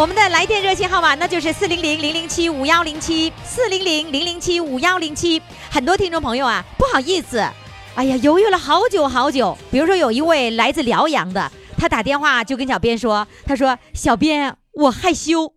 [0.00, 5.42] 我们的来电热线号码那就是四零零零零七五幺零七四零零零零七五幺零七。
[5.70, 7.46] 很多听众朋友啊，不好意思，
[7.94, 9.58] 哎呀，犹豫了好久好久。
[9.70, 15.52] 比如说有一位来自辽阳的，他打电话就跟小编说，他说：“小编，我害羞。”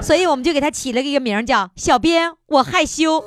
[0.00, 3.22] 所以我们就给他起了一个名儿叫“小编我害羞”。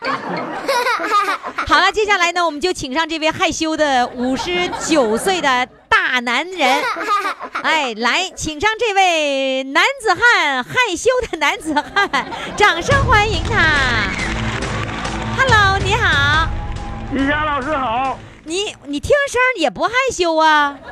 [1.68, 6.82] 好了，接下来呢，我们就请上这位害羞的五十九岁的大男人，
[7.62, 14.08] 哎，来，请上这位男子汉，害羞的男子汉，掌声欢迎他。
[15.36, 16.48] Hello，你好，
[17.12, 20.78] 李霞老师好，你你听声也不害羞啊？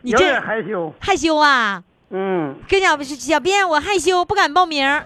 [0.00, 0.94] 你这有点害羞。
[0.98, 1.82] 害羞啊？
[2.10, 5.04] 嗯，跟小小编我害羞，不敢报名儿。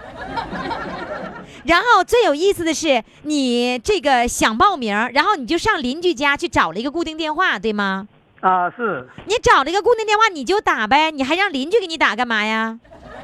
[1.65, 8.09] 然后最有意思的是，你这个想报名，然后你就上邻居家去找了一个固定电话，对吗？
[8.41, 12.79] 啊是，你找了一个固定电话，你就打呗，你还让邻居给你打干嘛呀？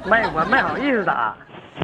[0.05, 1.37] 没我没好意思打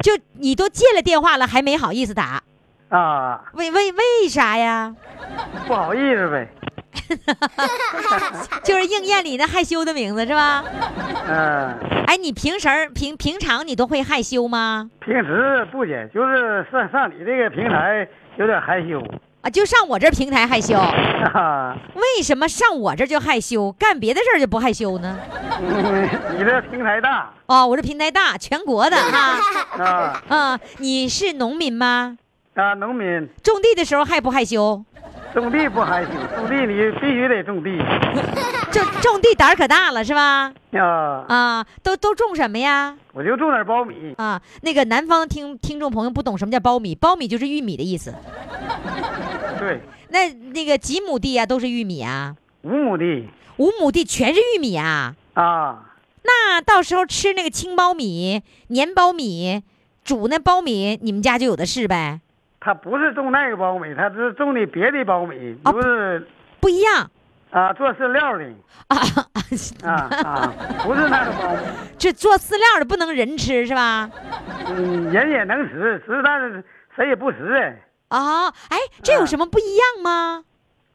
[0.02, 2.42] 就你都借了电话了，还没好意思打，
[2.90, 4.94] 啊，为为为啥呀？
[5.66, 6.48] 不好意思呗。
[8.64, 10.64] 就是应验里那害羞的名字是吧？
[11.28, 11.74] 嗯，
[12.06, 14.90] 哎，你平时平平常你都会害羞吗？
[15.00, 19.02] 平时不姐，就是上上你这个平台有点害羞。
[19.42, 25.18] 啊，就上我这平台害羞，啊， 为什么上我这就害羞，干别的事儿就不害羞呢？
[25.60, 26.08] 嗯
[26.38, 29.84] 你这平台大哦，我这平台大，全国的哈。
[29.84, 32.16] 啊啊，你是农民吗？
[32.54, 34.82] 啊，农民种地的时候害不害羞？
[35.34, 37.76] 种地不还行，种地你必须得种地
[38.70, 40.52] 种种地胆儿可大了是吧？
[40.72, 41.24] 啊。
[41.28, 42.96] 啊，都都种什么呀？
[43.12, 48.14] 我就种点苞米啊，那个南方听听众朋友不懂什么叫苞米，苞米就是玉米的意思。
[49.58, 52.36] 对，那那个几亩地啊，都是玉米啊？
[52.62, 55.14] 五亩地五亩地全是玉米啊？
[55.34, 55.84] 啊，
[56.22, 58.42] 那到时候吃那个青苞米、
[58.74, 59.62] 粘苞米、
[60.04, 62.20] 煮那苞米，你们家就有的是呗？
[62.64, 66.26] 他不是种那个苞米，他是种的别的苞米，啊就是
[66.60, 67.10] 不一样
[67.50, 68.44] 啊做饲料的
[68.88, 68.96] 啊！
[69.84, 71.62] 啊啊， 不是那个苞米。
[71.98, 74.08] 这做饲料的不能人吃是吧？
[74.68, 76.64] 嗯，人也能吃，吃但是
[76.96, 80.44] 谁也不吃哎，啊，哎，这有什么不一样吗？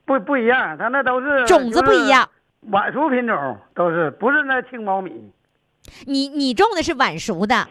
[0.05, 2.27] 不不一样，他那都是种子不一样，
[2.71, 5.31] 晚熟品种都是，不是那青苞米
[6.07, 7.67] 你你种的是晚熟的，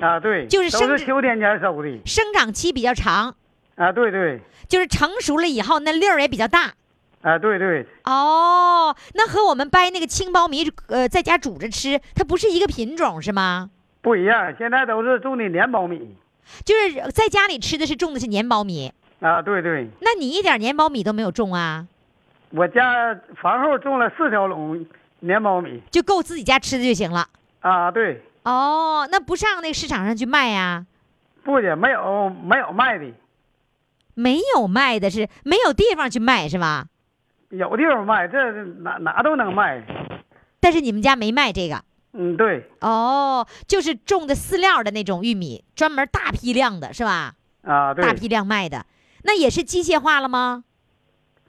[0.00, 3.34] 啊，对，就是生都是秋天前收的生长期比较长，
[3.80, 6.74] 啊，对对就是成熟了以后那粒儿也比较大。
[7.22, 13.70] 啊，对对，哦，那和我们掰那个青苞米，呃，在家煮着吃，它不是一个品种是吗？
[14.02, 16.14] 不一样，现在都是种的粘苞米
[16.64, 21.86] 就是在家里吃的是种的是粘苞米，啊，对对，那你一点粘苞米都没有种啊？
[22.50, 24.86] 我家房后种了四条垄
[25.26, 27.26] 粘苞米就够自己家吃的就行了。
[27.60, 30.84] 啊，对，哦，那不上那个市场上去卖呀、
[31.44, 33.04] 不姐没有没有卖的，
[34.14, 36.86] 没有卖的是没有地方去卖是吧？
[37.50, 38.38] 有地方卖，这
[38.82, 39.82] 哪哪都能卖，
[40.60, 41.82] 但是你们家没卖这个。
[42.12, 47.34] 嗯，对哦，就是种的饲料的那种玉米，专门大批量的是吧？
[47.62, 48.86] 啊，对大，批量卖的，
[49.22, 50.64] 那也是机械化了吗？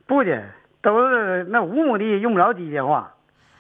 [0.06, 0.44] 不的
[0.82, 3.14] 都是那五亩地用不着机械化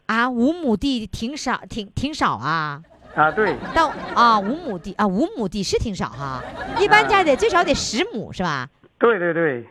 [0.07, 2.81] 啊，五亩地挺少，挺挺少啊。
[3.15, 3.55] 啊，对。
[3.73, 6.41] 到啊，五亩地啊，五亩地是挺少哈，
[6.79, 8.67] 一般家得最少得十亩是吧？
[9.01, 9.65] 对对对，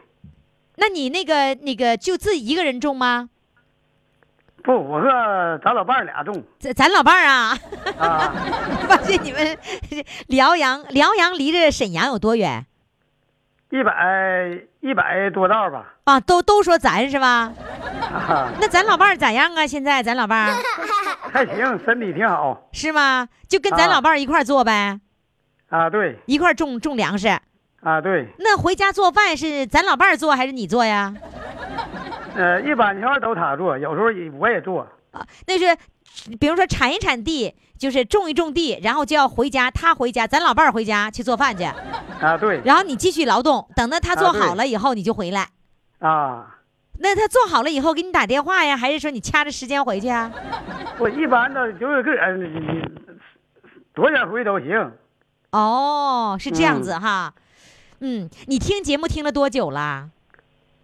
[0.77, 3.31] 那你那个那个就自己一个人种吗？
[4.65, 5.09] 不，我和
[5.65, 7.57] 咱老伴儿俩种咱咱老伴儿啊，
[7.97, 8.35] 啊，
[8.89, 9.57] 发现你们
[10.27, 12.67] 辽阳辽阳离着沈阳有多远
[13.71, 15.95] 一百一百多道吧。
[16.05, 16.19] 啊？
[16.21, 17.53] 都都说咱是吧？
[18.13, 19.65] 啊，那咱老伴儿咋样啊？
[19.65, 20.55] 现在咱老伴儿
[21.33, 23.29] 还行，身体挺好是吗？
[23.49, 24.99] 就跟咱啊老伴儿一块儿做呗，
[25.71, 25.89] 啊。
[25.89, 27.29] 对一块儿种种粮食。
[27.81, 31.15] 啊，对，那回家做饭是咱老伴儿做还是你做呀？
[32.37, 34.87] 呃，一般情况都他做，有时候也我也做。
[35.13, 35.77] 啊，那是
[36.39, 41.65] 比如说铲一铲地，就是种一种地，然后就要回家，他回家，咱老伴儿回家去做饭去，
[42.21, 45.49] 啊，对然后你继续劳动，等到他做好了以后你就回来。
[46.01, 46.59] 啊，
[46.99, 50.31] 那他做好了以后给你打电话呀，还是说你掐着时间回去啊？
[50.99, 52.83] 我一般的就是个人，你你
[53.95, 54.93] 多点回都行。
[55.53, 57.33] 哦，是这样子哈。
[57.35, 57.43] 嗯，
[58.01, 60.09] 你听节目听了多久了？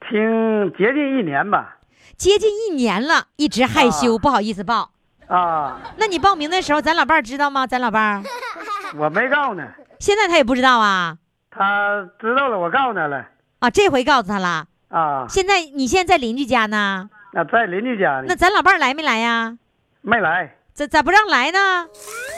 [0.09, 1.79] 听接近一年吧。
[2.17, 4.91] 接近一年了，一直害羞，啊不好意思报。
[5.27, 7.67] 啊，那你报名的时候，咱老伴儿知道吗？
[7.67, 8.23] 咱老伴儿
[8.97, 9.67] 我没告呢，
[9.99, 11.17] 现在他也不知道啊。
[11.51, 13.27] 他知道了，我告诉他了。
[13.61, 14.67] 啊，这回告诉他了。
[14.89, 19.57] 啊，现在你现在在邻居家呢，那在邻居家呢那，咱老伴儿来没来呀？
[20.03, 21.59] 没来，咋咋不让来呢？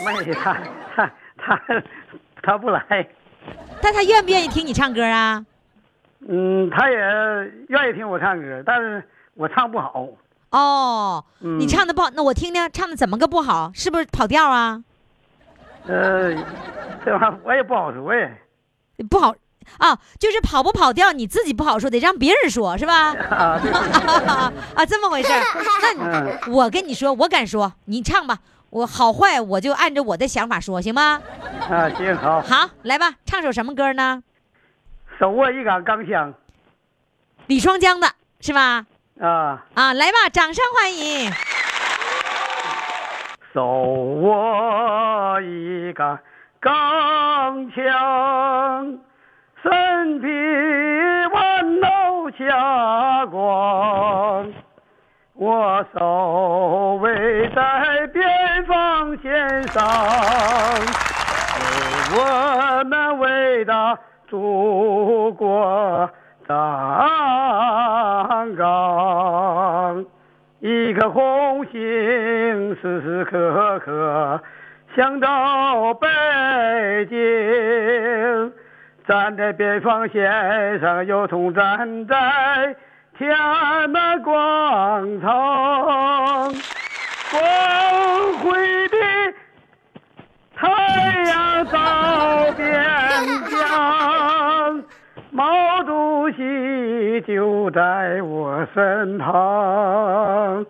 [0.06, 0.56] 没 他
[0.96, 1.60] 他他
[2.42, 3.08] 他不来。
[3.80, 5.44] 但他愿不愿意听你唱歌啊？
[6.28, 6.96] 嗯，他也
[7.68, 9.02] 愿意听我唱歌，但是
[9.34, 10.06] 我唱不好。
[10.50, 13.70] 哦，嗯你唱的不好，那我听听唱的怎么个不好？
[13.74, 14.82] 是不是跑调啊？
[15.86, 16.34] 呃，
[17.04, 18.28] 这玩意儿我也不好说呀。
[19.08, 19.34] 不好
[19.78, 23.14] 啊，就是跑不跑调，你自己不好说，得让别人说，是吧？
[23.30, 23.60] 啊，
[24.74, 25.40] 啊，这么回事儿。
[25.82, 28.38] 那我跟你说，我敢说，你唱吧，
[28.70, 31.20] 我好坏我就按照我的想法说，行吗？
[31.70, 34.22] 啊，行好，好，来吧，唱首什么歌呢？
[35.18, 36.32] 手握一杆钢枪
[37.46, 38.06] 李双江的
[38.40, 38.86] 是吧？
[39.20, 41.32] 啊，啊，来吧，掌声欢迎。
[43.54, 46.18] 手握一杆
[46.60, 48.98] 钢枪，
[49.62, 50.28] 身披
[51.32, 51.88] 万道
[52.38, 54.52] 霞光。
[55.34, 58.06] 我守卫在
[58.98, 59.86] 边防线上，
[62.16, 63.96] 我们伟大
[64.28, 66.10] 祖国
[66.48, 66.56] 站
[68.56, 70.04] 岗。
[70.60, 71.72] 一颗红星
[72.82, 74.42] 时时刻刻
[74.96, 76.08] 想到北
[77.08, 78.52] 京，
[79.06, 82.74] 站在边防线上，又同站在
[83.16, 85.30] 天安门广场，
[87.30, 87.40] 光
[88.42, 88.87] 辉
[90.88, 91.78] 太阳照
[92.56, 92.66] 边
[93.50, 94.82] 疆。
[95.30, 100.66] 毛主席就在我身旁，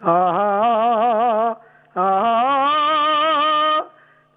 [0.00, 1.56] 啊
[1.94, 2.02] 啊！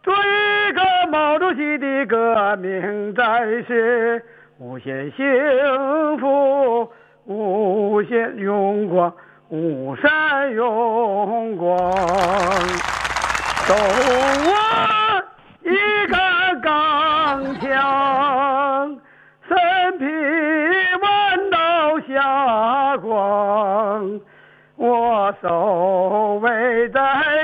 [0.03, 0.81] 做一个
[1.11, 4.23] 毛主席的革命战士，
[4.59, 6.89] 无限幸福，
[7.25, 9.11] 无限荣光，
[9.49, 10.09] 无限
[10.53, 11.67] 荣光。
[13.67, 14.96] 走啊
[25.27, 27.01] 我守卫在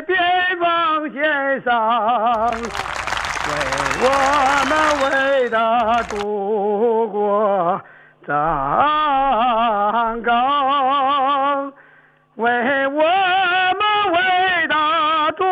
[0.07, 0.17] 边
[0.57, 1.21] 防线
[1.65, 3.51] 上，为
[3.99, 4.07] 我
[4.69, 4.71] 们
[5.03, 7.81] 伟大祖国
[8.25, 8.31] 站
[10.21, 11.73] 岗，
[12.35, 13.83] 为我们
[14.13, 14.17] 伟
[14.69, 15.43] 大祖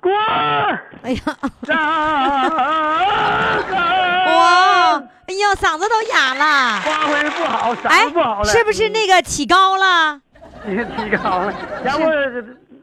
[0.00, 0.10] 国
[1.02, 1.20] 哎呀，
[1.64, 1.76] 站
[3.70, 3.76] 岗。
[4.38, 6.80] 哇，哎呀，嗓子都哑了。
[6.80, 10.22] 发挥不好，嗓哎子不好，了，是不是那个起高了嗯
[10.64, 11.52] 提高了？
[11.84, 12.04] 要不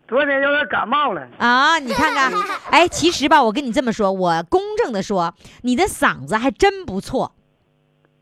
[0.08, 1.26] 昨天有点感冒了。
[1.38, 1.80] 啊？
[1.80, 2.32] 你看看，
[2.70, 7.34] 哎，其实吧，我跟你这么说，我公正的说，你的嗓子还真不错，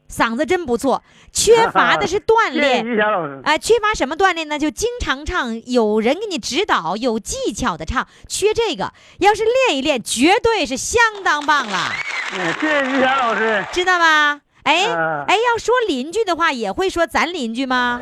[0.08, 1.04] 嗓子真不错，
[1.34, 2.86] 缺乏的是锻 谢谢炼。
[2.86, 3.42] 于霞老师。
[3.44, 4.60] 哎，缺乏什么锻炼呢？
[4.60, 8.94] 就经常唱，有人给你指导，有技巧的唱，缺这个。
[9.20, 11.92] 要是练一练，绝对是相当棒了，
[12.38, 13.66] 嗯，谢谢于霞老师。
[13.72, 14.42] 知道吧？
[14.70, 18.00] 哎、嗯哎，要说邻居的话，也会说咱邻居吗？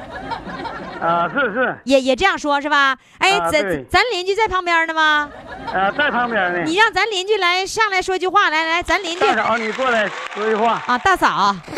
[1.01, 2.97] 啊，是是，也也这样说是吧？
[3.19, 5.29] 哎，咱咱邻居在旁边呢吗？
[5.73, 6.63] 啊，在旁边呢。
[6.65, 10.81] 你让咱邻居来上来说句话，来来，咱邻居大嫂，你过来说句话。
[10.87, 11.55] 啊，大嫂，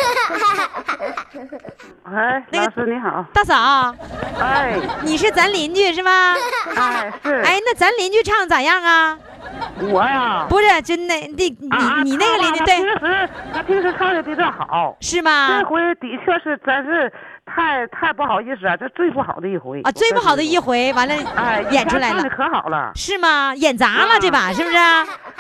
[2.12, 3.94] 哎，那个老师你好，大嫂，
[4.40, 6.34] 哎你是咱邻居是吧？
[6.76, 9.20] 哎是，哎，那咱邻居唱咋样啊？
[9.92, 15.66] 我呀，不是，真的，你你啊你那个邻居他对平时他平时唱的比这好，是吗这？
[15.66, 17.12] 回的确是真是
[17.46, 23.54] 太太不好意思啊，这最不好的一回啊，最不好的一，回完了哎，演出来了唱的，可好了，是吗？
[23.56, 24.78] 演砸了这把是不是？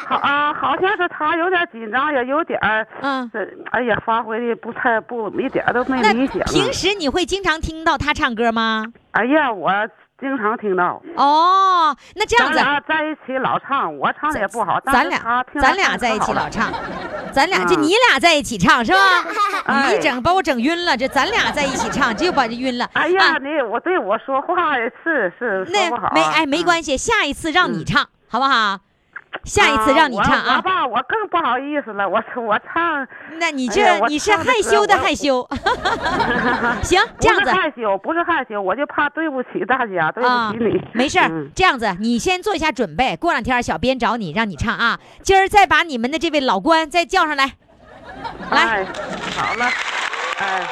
[0.07, 3.39] 好啊，好像是他有点紧张，也有点儿，嗯，这
[3.71, 6.39] 哎呀，发挥的不太不一点都没那理想。
[6.45, 8.85] 平时你会经常听到他唱歌吗？
[9.11, 9.69] 哎呀，我
[10.19, 12.55] 经常听到，哦，那这样子。
[12.57, 16.71] 咱子，俩在一起老唱，我唱的也不好，咱俩咱俩在一起老唱，
[17.31, 18.99] 咱俩就嗯你俩在一起唱是吧？
[19.67, 19.95] 你 哎。
[19.95, 22.89] 一整把我整晕了，这咱俩在一起唱，这又把这晕了。
[22.93, 23.37] 哎呀，啊。
[23.39, 28.79] 你我对我说话是是说不好那没哎没，关系，下一次让你唱好不好？
[29.43, 33.07] 下一次让你唱啊我我更不好意思了，我我唱。
[33.39, 35.47] 那你这、你是害羞的害羞。
[36.83, 41.19] 行，这样不子是害羞，不是害羞，我就怕对不起大家，对啊不起你。，没事
[41.55, 44.99] 这样子你先做一下准备，过两天小编找你让你唱啊。
[45.21, 47.51] 今儿再把你们的这位老关再叫上来，
[48.51, 48.85] 来，哎，
[49.35, 49.65] 好了，
[50.39, 50.67] 哎，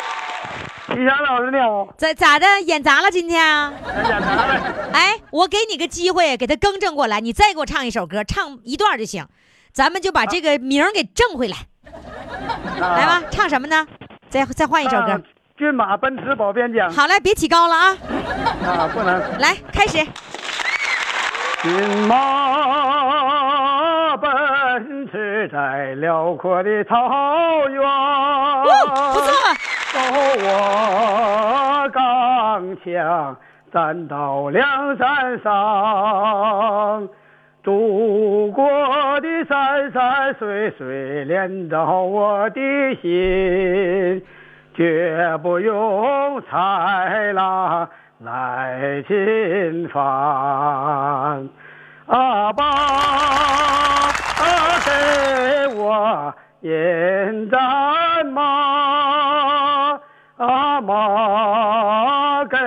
[0.95, 3.73] 于霞老师你好，咋咋的演砸了今天啊？
[3.85, 4.53] 演砸了。
[4.93, 9.27] 哎，我给你个机会，给他更正过来，你再给我唱一首歌，唱一段就行，
[9.73, 11.57] 咱们就把这个名儿给正回来。
[12.79, 13.85] 来吧，唱什么呢？
[14.29, 15.19] 再再换一首歌啊。
[15.57, 17.97] 骏马奔驰保边疆好嘞，别起高了啊！
[18.63, 19.19] 啊，不能。
[19.39, 19.97] 来，开始。
[21.63, 21.71] 骏
[22.07, 26.95] 马奔驰在辽阔的草
[27.69, 28.63] 原，哦，
[29.13, 29.33] 不错，
[29.91, 29.97] 手
[30.45, 33.37] 握钢枪，
[33.73, 37.07] 站到梁山上。
[37.63, 38.65] 祖国
[39.19, 42.61] 的山山水水连到我的
[43.01, 44.23] 心，
[44.73, 47.89] 绝不用豺狼
[48.19, 50.01] 来侵犯。
[52.05, 52.63] 阿爸，
[54.85, 54.89] 给
[55.75, 58.86] 我引战马，
[60.87, 62.57] 妈给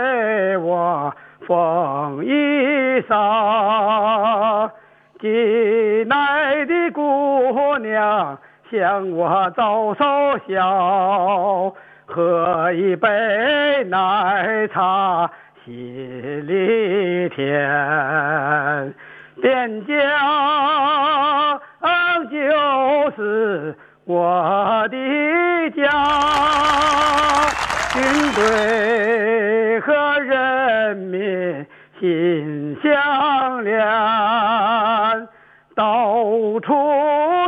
[0.59, 1.15] 我
[1.47, 4.71] 缝衣裳。
[5.19, 8.39] 进来的姑娘
[8.71, 10.05] 向我招手
[10.47, 11.75] 笑，
[12.07, 13.09] 喝一杯
[13.85, 15.31] 奶茶
[15.65, 18.95] 心里甜。
[19.43, 19.97] 边疆
[22.31, 22.37] 就
[23.17, 23.75] 是
[24.05, 25.89] 我的家，
[27.93, 28.01] 军
[28.35, 31.67] 队和人民
[31.99, 35.29] 心相连，
[35.75, 36.23] 到
[36.61, 36.73] 处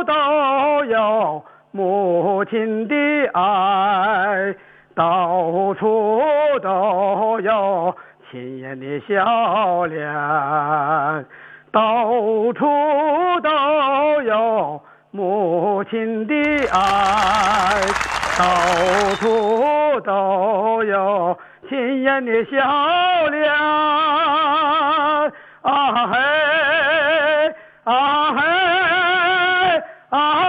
[0.05, 2.95] 都有母亲的
[3.33, 4.53] 爱，
[4.93, 6.21] 到处
[6.61, 7.95] 都有
[8.29, 10.05] 亲人的笑脸，
[11.71, 12.03] 到
[12.53, 12.65] 处
[13.41, 14.81] 都有
[15.11, 16.35] 母亲的
[16.71, 17.81] 爱，
[18.37, 18.45] 到
[19.15, 21.37] 处都有
[21.69, 23.53] 亲人的笑脸。
[25.61, 26.17] 啊嘿，
[27.83, 28.41] 啊嘿，
[30.09, 30.42] 啊嘿，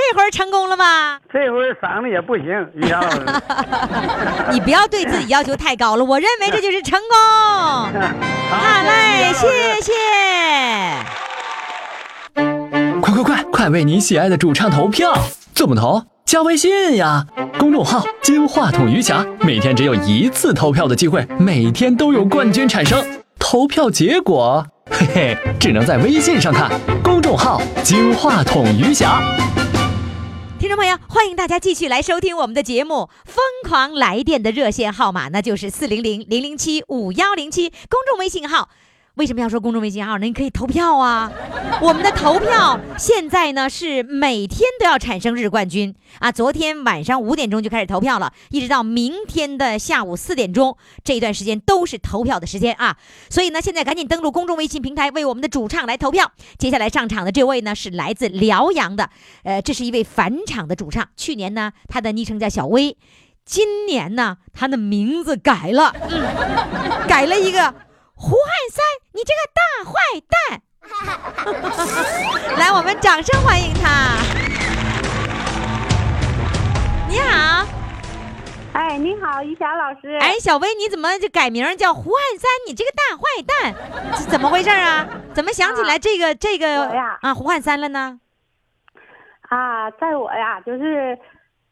[0.00, 1.18] 这回成功了吗？
[1.32, 3.20] 这回嗓子也不行，于霞老师。
[4.50, 7.16] 你不要对自己要求太高了，我认为这就是成功。
[8.50, 9.46] 好嘞，谢
[9.82, 9.92] 谢。
[13.00, 15.12] 快快快，快为你喜爱的主唱投票！
[15.54, 16.02] 怎么投？
[16.24, 17.26] 加微信呀，
[17.58, 23.04] 公众号“金话筒余霞”，每天只有一次投票的机会，每天都有冠军产生。
[23.38, 26.70] 投票结果，嘿嘿，只能在微信上看。
[27.02, 29.20] 公众号“金话筒余霞”。
[30.60, 33.08] 听众朋友，欢迎大家继续来收听我们的节目。
[33.24, 38.68] 疯狂来电的热线号码那，就是四零零零零七五幺零七，公众微信号。
[39.20, 40.24] 为什么要说公众微信号呢？
[40.24, 41.30] 你可以投票啊！
[41.82, 46.32] 我们的投票现在呢是每天都要产生日冠军啊！
[46.32, 50.74] 昨天晚上五点钟就开始投票了，一直到明天的下午四点钟，
[51.04, 52.96] 这一段时间都是投票的时间啊！
[53.28, 56.32] 所以呢，现在赶紧登录公众微信平台，为我们的主唱来投票。
[56.56, 59.10] 接下来上场的这位呢是来自辽阳的，
[59.44, 61.06] 呃，这是一位返场的主唱。
[61.18, 62.96] 去年呢，他的昵称叫小薇，
[63.44, 65.94] 今年呢，他的名字改了，
[67.06, 67.74] 改了一个
[68.22, 68.84] 胡汉三，
[69.14, 69.96] 你这个大坏
[70.28, 70.60] 蛋。
[72.60, 74.20] 来，我们掌声欢迎他。
[77.08, 77.66] 你好，
[78.74, 80.18] 哎，你好，于霞老师。
[80.20, 82.50] 哎，小薇，你怎么就改名叫胡汉三？
[82.68, 85.08] 你这个大坏蛋，是怎么回事啊？
[85.32, 86.86] 怎么想起来这个这个
[87.22, 88.20] 啊胡汉三了呢？
[89.48, 91.18] 啊，在我呀，就是，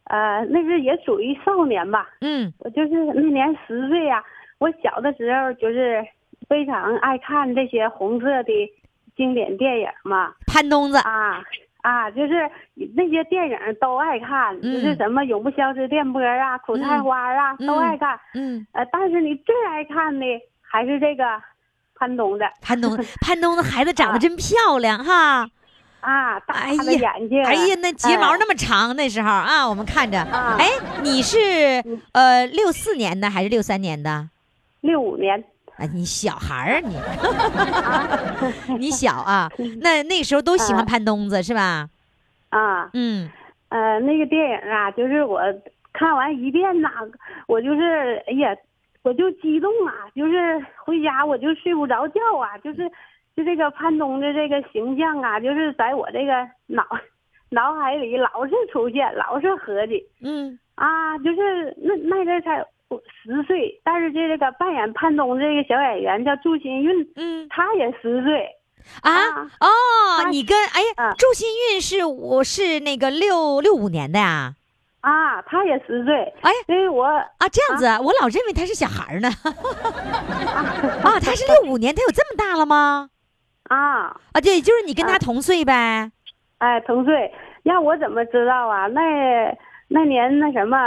[0.05, 2.09] 呃，那是也属于少年吧。
[2.21, 4.23] 嗯我就是那年十岁呀，
[4.57, 6.03] 我小的时候就是
[6.49, 8.51] 非常爱看这些红色的
[9.15, 10.33] 经典电影嘛。
[10.47, 11.41] 潘冬子，啊
[11.81, 12.49] 啊，就是
[12.95, 17.67] 那些电影都爱看，就是嗯什么永不消失电波啊、苦菜花啊，嗯。
[17.67, 18.19] 都爱看。
[18.33, 20.25] 嗯，呃，但是你最爱看的
[20.59, 21.23] 还是这个
[21.95, 22.43] 潘冬子。
[22.61, 25.47] 潘东 潘冬子孩子长得真漂亮哈。
[26.01, 30.19] 啊，大眼睛，哎呀，那睫毛哎那么长，那时候啊，我们看着。
[30.19, 30.55] 啊。
[30.57, 30.65] 哎，
[31.03, 31.37] 你是
[32.13, 34.29] 呃六四年的还是六三年的？
[34.81, 35.43] 六五年
[35.79, 36.95] 啊，你小孩儿你，
[38.77, 39.49] 你小啊，
[39.81, 41.89] 那那时候都喜欢啊潘东子是吧？
[42.49, 43.29] 啊，嗯。
[43.69, 45.39] 呃，那个电影啊，就是我
[45.93, 46.89] 看完一遍呐，
[47.47, 48.55] 我就是哎呀，
[49.03, 52.89] 我就激动啊，就是回家我就睡不着觉啊，就是
[53.35, 56.33] 就这个潘东的这个形象啊，就是在我这个
[56.65, 56.83] 脑
[57.51, 60.57] 脑海里老是出现，老是合计嗯。
[60.75, 62.65] 啊，就是那那阵儿才
[63.23, 67.47] 十岁，但是这个扮演潘东这个小演员叫祝新运，嗯。
[67.49, 68.47] 他也十岁。
[69.01, 69.11] 啊？
[69.11, 69.51] 啊。
[69.59, 70.81] 哦，你跟哎
[71.17, 74.55] 祝新运是我是那个六六五年的呀。
[75.01, 79.29] 啊，他也十岁，哎所以我啊，这样子，我老认为他是小孩呢。
[81.03, 83.09] 啊，他是六五年，他有这么大了吗？
[83.69, 85.19] 啊，啊，对，就是你跟他啊。
[85.19, 86.11] 同岁呗。
[86.57, 87.31] 哎，同岁，
[87.63, 88.87] 要我怎么知道啊？
[88.87, 89.01] 那
[89.87, 90.77] 那年那什么，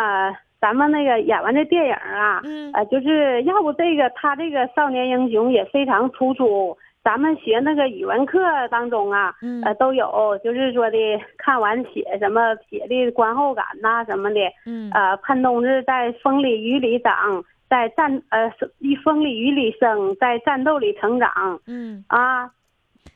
[0.63, 6.79] 咱们那个演完这电影啊，嗯呃，就是要不这个他这个少年英雄也非常突出。
[7.03, 8.39] 咱们学那个语文课
[8.71, 10.97] 当中啊，嗯呃，都有，就是说的
[11.37, 21.29] 看完写什么写的观后感呐、什么的，嗯呃，潘冬日在风里雨里长，在战呃一风里雨里生，在战斗里成长
[21.67, 22.49] 嗯啊。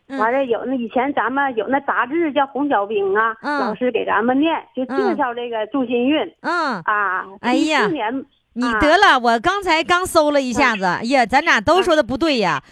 [0.08, 0.18] 嗯。
[0.18, 3.58] 完了有那以前咱们有那杂志叫《红小兵》啊，嗯。
[3.60, 7.25] 老师给咱们念，就介嗯绍这个祝新运、嗯，啊。
[7.40, 7.88] 哎呀
[8.54, 12.62] 你得了，我刚才刚搜了一下子，哎呀，咱俩都说的不对呀。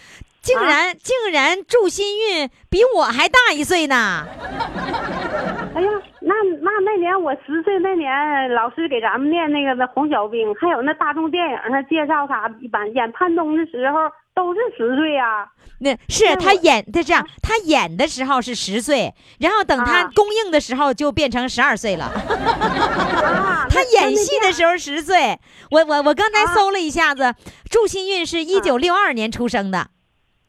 [0.41, 4.27] 竟然竟然祝新运比我还大一岁呢！
[5.75, 5.89] 哎呀，
[6.21, 14.01] 那那那年我十岁那年，老师给咱们念那个那红小兵，还有那大众电影上介绍他一般演潘东的时候
[14.35, 15.49] 都是十岁呀、
[15.79, 22.07] 那是他演，他这样，他演的时候是十岁，然后等他啊公映的时候就变成十二岁了。
[22.07, 23.67] 啊。
[23.71, 25.39] 他演戏的时候十岁，
[25.71, 27.35] 我我我刚才搜了一下子，
[27.71, 29.89] 祝新运是一九六二年出生的，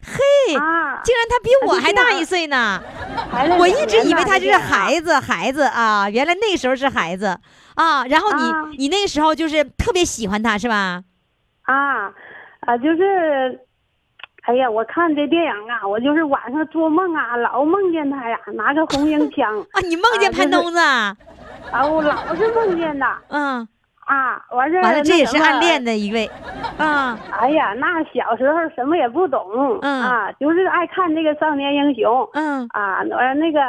[0.01, 2.81] 嘿，啊，竟然他比我还大一岁呢！
[3.59, 7.39] 我一直以为他就是孩子，孩子啊，原来那时候是孩子
[7.75, 8.05] 啊。
[8.05, 11.03] 然后你、啊你那个时候就是特别喜欢他是吧？
[11.63, 12.11] 啊
[12.61, 13.59] 啊，就是，
[14.45, 21.15] 哎呀，我看这电影啊，我就是晚上做梦啊，老梦见他呀，拿个红缨枪 啊，你梦见潘东子啊？
[21.71, 23.67] 啊，我老是梦见的嗯，
[24.05, 25.83] 啊，完事儿完了，这也是暗恋。
[25.83, 26.29] 的一位，
[26.77, 29.41] 啊，哎呀，那小时候什么也不懂，
[29.81, 33.59] 嗯啊，就是爱看那个少年英雄，嗯啊，完那个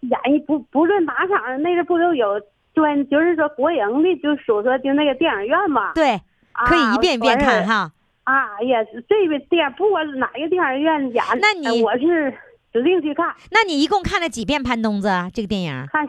[0.00, 2.40] 演艺不不论哪场，那个不都有
[2.72, 6.12] 专，就是说国营的，就说说就那个电影院嘛，对，
[6.52, 7.90] 啊可以一遍一遍看哈。
[8.24, 12.32] 啊，也是这个电，不管哪个电影院演，那你呃我是
[12.72, 15.30] 指定去看，那你一共看了几遍潘东子啊？
[15.32, 16.08] 这个电影看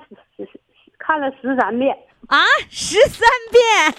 [1.00, 1.98] 看了十三遍
[2.28, 2.38] 啊，
[2.70, 3.96] 十三遍。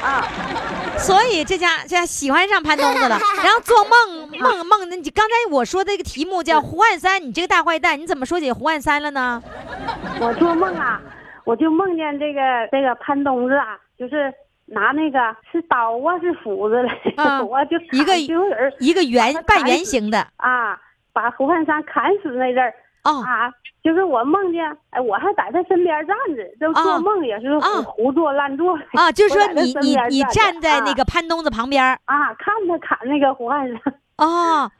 [0.00, 0.22] 啊
[0.96, 9.42] 所以这家这家喜欢上潘东子了，然后做梦 梦梦，那你刚才我说的这个题目叫胡汉三，你这个大坏蛋，你怎么说起胡汉三了呢？
[10.20, 11.00] 我做梦啊，
[11.44, 14.32] 我就梦见这个这个潘东子啊，就是
[14.70, 15.18] 拿那个
[15.50, 18.18] 是刀啊是斧子嘞，啊 我就一个
[18.78, 20.26] 一个圆半圆形的。
[20.36, 20.78] 啊，
[21.12, 22.72] 把胡汉三砍死那阵儿。
[23.04, 23.22] 哦。
[23.24, 23.50] 啊，
[23.82, 34.70] 就是我梦见，哎，我还在他身边站着，这啊做梦也是胡、啊胡作乱做啊， 就是说你你你站在那啊个潘东子旁边啊，看他砍那个胡汉三哦，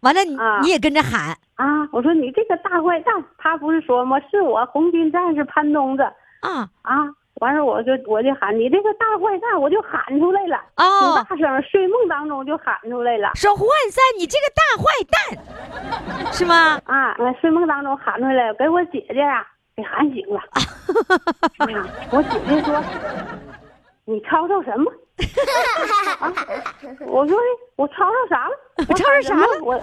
[0.00, 0.60] 完了你啊。
[0.62, 1.36] 你也跟着喊。
[1.54, 4.18] 啊，我说你这个大坏蛋，他不是说吗？
[4.30, 6.02] 是我红军战士潘东子。
[6.40, 6.68] 啊。
[6.82, 16.80] 啊，完事儿我就我就喊你这个大坏蛋，我就喊出来了，哦挺，大声，睡梦当中就喊出来了说胡汉三你这个大坏蛋是吗？
[16.84, 20.40] 啊，我睡梦当中喊出来，给我姐姐啊给喊醒了，
[21.58, 21.66] 啊，
[22.10, 22.82] 我姐姐说
[24.04, 24.92] 你吵吵什么？
[26.18, 26.32] 啊，
[27.06, 27.38] 我说
[27.76, 28.54] 我吵吵啥了？
[28.76, 29.80] 我吵吵啥了我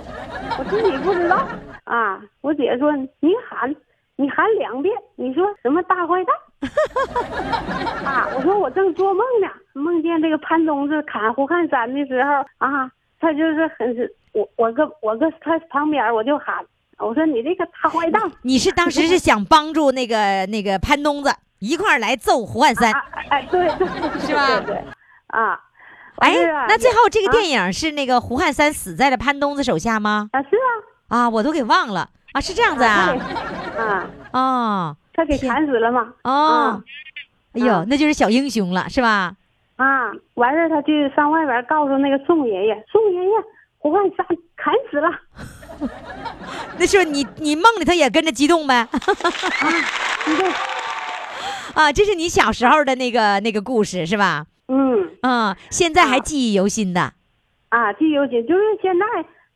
[0.59, 1.47] 我自己不知道
[1.85, 2.21] 啊。
[2.41, 3.75] 我姐说你喊
[4.15, 6.35] 你喊两遍，你说什么大坏蛋？
[8.05, 12.89] 啊，我说我正做梦呢，梦见这个潘东子砍胡汉三的时候啊，
[13.19, 16.55] 他就是很是我我搁我搁他旁边我就喊，
[16.97, 18.21] 我说你这个大坏蛋。
[18.41, 22.91] 你是当时是想帮助那个那个潘东子一块儿来揍胡汉三？
[22.91, 23.87] 啊，哎，对对，
[24.19, 24.59] 是吧？
[24.61, 24.83] 对对，
[25.27, 25.59] 啊，
[26.17, 26.33] 哎
[26.67, 27.31] 那最后这个啊。
[27.31, 30.29] 电影是那个胡汉三死在了潘东子手下吗？
[30.31, 30.49] 啊是
[31.09, 32.09] 啊，啊，我都给忘了。
[32.33, 33.15] 啊，是这样子啊？
[33.77, 33.83] 啊，
[34.31, 36.83] 啊，哦他给砍死了嘛，哦，
[37.53, 39.35] 哎呦啊，那就是小英雄了，是吧？
[39.77, 43.31] 啊，完事儿他就上外边告诉那个宋爷爷，宋爷爷，
[43.79, 44.25] 胡汉三
[44.55, 45.09] 砍死了，
[46.77, 48.75] 那时候你你梦里头也跟着激动呗？
[48.75, 48.89] 啊
[50.37, 50.51] 对，
[51.73, 54.45] 啊，这是你小时候的那个那个故事是吧？
[54.67, 57.13] 嗯嗯，现在还啊记忆犹新的。
[57.69, 59.05] 啊，记忆犹新，就是现在。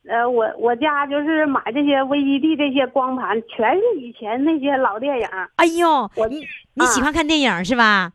[0.09, 8.11] 呃，我我家就是买这些 VCD 这些光盘，全是以前那些老电影哎呦，我你你喜啊欢看电影是吧？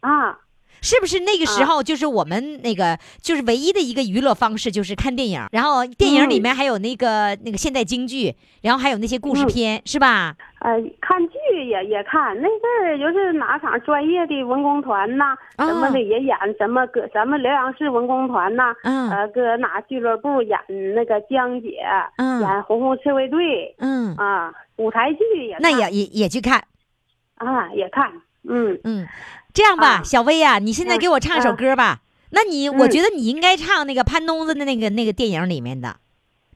[0.00, 0.38] 啊。
[0.82, 10.36] 是不是那个时候就是我们那个就是唯一的一个娱乐方式就是看电影，然后电影里面还有那个那个现代京剧，然后还有那些故事片，是吧？
[10.60, 15.66] 呃，看剧也也看，那阵儿就是哪场专业的文工团呐，啊。
[15.66, 19.10] 什么的也演，什么搁咱们辽阳市文工团呐，嗯。
[19.10, 20.58] 呃，搁哪俱乐部演
[20.94, 21.78] 那个江姐，
[22.16, 22.40] 嗯。
[22.42, 26.62] 演红红赤卫队嗯，啊，舞台剧也那也也也去看，
[27.36, 28.12] 啊也看，
[28.46, 29.06] 嗯，嗯，
[29.52, 32.00] 这样吧，啊小薇呀、你现在嗯给我唱首嗯歌吧。
[32.30, 35.96] 那你，我嗯觉得你应该唱那个潘东子的那个那个电影里面的，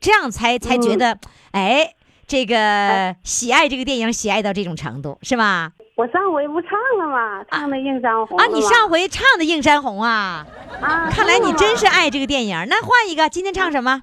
[0.01, 1.19] 这样才才觉嗯得，
[1.51, 1.95] 哎，
[2.27, 5.73] 这个喜爱这个电影喜爱到这种程度，是吧？
[5.97, 7.45] 我上回不唱了吗？
[7.51, 10.47] 唱的映山红啊，你上回唱的《映山红》啊，
[10.81, 12.67] 啊，看来你真是爱这个电影。
[12.69, 14.03] 那换一个，今天唱什么？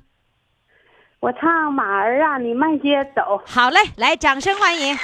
[1.19, 3.41] 我唱马儿啊，你慢些走。
[3.45, 4.97] 好嘞，来，掌声欢迎。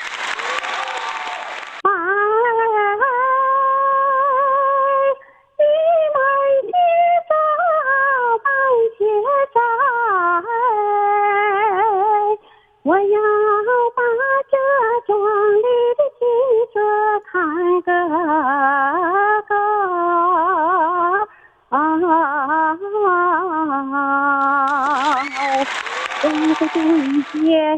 [26.59, 27.77] 的冬天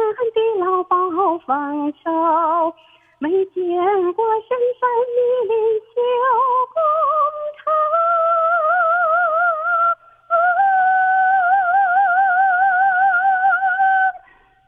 [0.00, 0.96] 过天地老暴
[1.40, 2.74] 丰收。
[3.18, 3.62] 没见
[4.14, 5.92] 过深山密林修
[6.72, 6.76] 工
[7.58, 7.62] 厂，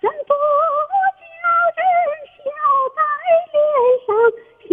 [0.03, 0.31] 真不
[1.17, 1.25] 叫
[1.79, 1.81] 人
[2.37, 2.39] 笑
[2.95, 3.01] 在
[3.53, 3.55] 脸
[4.05, 4.09] 上，
[4.69, 4.71] 喜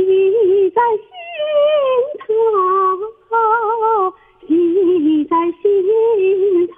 [0.71, 1.07] 在心
[2.27, 2.29] 头，
[4.45, 4.47] 喜
[5.23, 5.63] 在心
[6.75, 6.77] 头。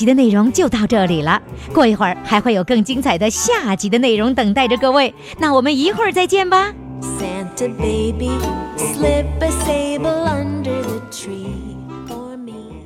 [0.00, 1.38] 集的内容就到这里了，
[1.74, 6.72] 过一会儿还会有更精彩的下集的内容等待着各位，那我们一会儿再见吧。
[7.02, 8.30] Santa baby,
[8.78, 11.76] slip a sable under the tree
[12.08, 12.80] for me.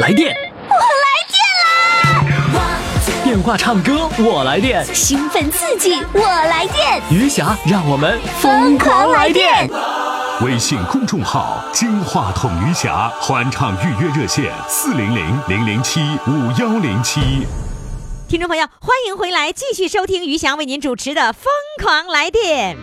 [0.00, 0.34] 来电，
[0.66, 2.80] 我来电啦！
[3.22, 4.82] 电话唱歌，我来电。
[4.94, 7.02] 兴奋刺激，我来电！
[7.10, 9.68] 余霞，让我们疯狂来电！
[10.40, 17.20] 微信公众号“金话筒余霞”欢唱预约热线：四零零零零七五幺零七。
[18.26, 21.44] 听众朋友，欢迎回来，继续收听余翔为您主持的《疯
[21.80, 22.76] 狂来电》。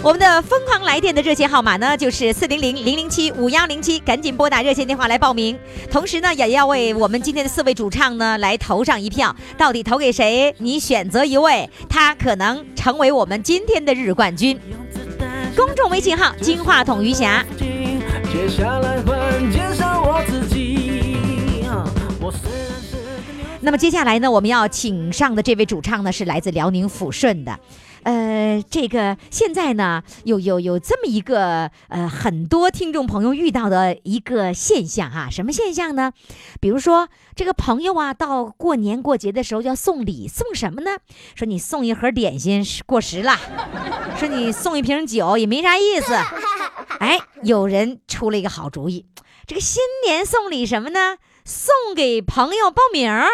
[0.00, 5.58] 我们的《疯狂来电》的热线号码呢，就是四零零零零七五幺零七，赶紧拨打热线电话来报名。
[5.90, 9.34] 同时呢，也要为我们今天的四位主唱呢来投上一票。
[9.58, 10.54] 到底投给谁？
[10.58, 14.58] 你选择一位，他可能成为我们今天的日冠军。
[15.80, 17.42] 公众微信号“金话筒余霞”。
[18.30, 21.64] 接下来换介绍我自己。
[22.20, 22.98] 我虽然是
[23.60, 27.58] 那么接下来呢，我们要请上的这位主唱呢，是来自辽宁抚顺的。
[28.02, 36.12] 呃，这个现在呢，有有有这么一个呃，很多听众朋友遇到的一个现象哈、什么现象呢？
[36.60, 40.92] 比如说这个朋友啊，到过年过节的时候要送礼，送什么呢？
[41.34, 43.36] 说你送一盒点心过时了，
[44.18, 46.14] 说你送一瓶酒也没啥意思。
[47.00, 49.06] 哎，有人出了一个好主意，
[49.46, 51.16] 这个新年送礼什么呢？
[51.42, 53.26] 送给朋友报名儿。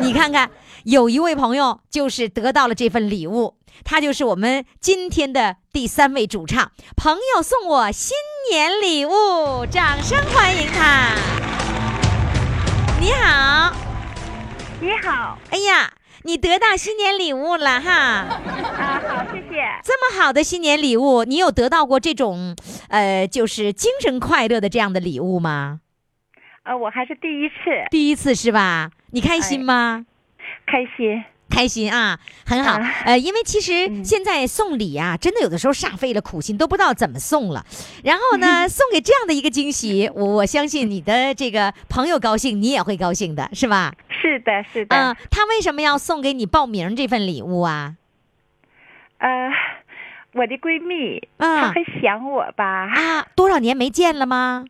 [0.00, 0.50] 你看看，
[0.84, 8.14] 有一位朋友就是得到了这份礼物，他就是我们今天的第三位主唱，朋友送我新
[8.50, 11.14] 年礼物，掌声欢迎他。
[13.00, 13.74] 你好，
[14.78, 15.90] 你好，哎呀，
[16.24, 17.92] 你得到新年礼物了哈！
[17.92, 19.64] 啊，好，谢谢。
[19.82, 22.54] 这么好的新年礼物，你有得到过这种，
[22.88, 25.80] 呃，就是精神快乐的这样的礼物吗？
[26.64, 27.54] 呃，我还是第一次，
[27.90, 28.90] 第一次是吧？
[29.12, 30.04] 你开心吗？
[30.74, 31.22] 开心。
[31.50, 32.80] 开心啊，很好。
[32.80, 37.64] 啊呃，因为其实现在送礼啊，真的有的时候煞费了苦心，都不知道怎么送了。
[38.02, 43.94] 然后呢， 送给这样的一个惊喜，我我相信你的这个朋友高兴，你也会高兴的，是吧？
[44.08, 44.96] 是的，是的。
[44.96, 47.94] 嗯、他为什么要送给你报名这份礼物啊？
[49.18, 49.50] 呃，
[50.32, 52.64] 我的闺蜜，嗯她很想我吧？
[52.64, 54.64] 啊，多少年没见了吗？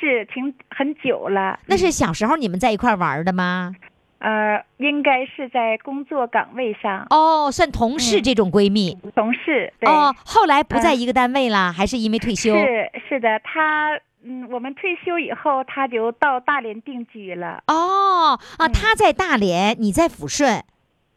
[0.00, 1.58] 是挺很久了。
[1.66, 3.74] 那是小时候你们在一块玩的吗？
[4.18, 8.96] 呃，应该是在工作岗位上，哦，算同事嗯这种闺蜜。
[9.14, 9.72] 同事。
[9.78, 9.88] 对。
[9.88, 12.52] 哦，后来不在嗯一个单位了，还是因为退休？
[12.54, 13.90] 是是的，她
[14.24, 17.62] 嗯，我们退休以后，她就到大连定居了。
[17.68, 20.64] 哦啊，嗯她在大连，你在抚顺。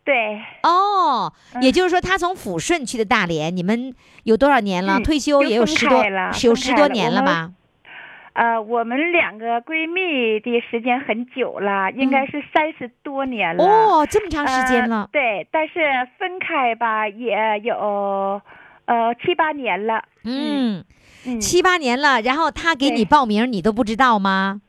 [0.03, 4.97] 对，哦，嗯也就是说，他从抚顺去的大连，你们有多少年了？
[4.97, 6.03] 嗯退休也有十多
[6.43, 7.51] 有十多年了吧？
[8.33, 13.63] 呃，我们两个闺蜜的时间很久了，应该是三十多年了。
[13.63, 15.09] 嗯哦，这么长时间呃了。
[15.11, 15.79] 对，但是
[16.17, 18.41] 分开吧也有
[18.85, 20.05] 呃七八年了。
[20.23, 20.83] 嗯，
[21.25, 24.61] 嗯，七八年了，然后他给你报名，你都不知道吗？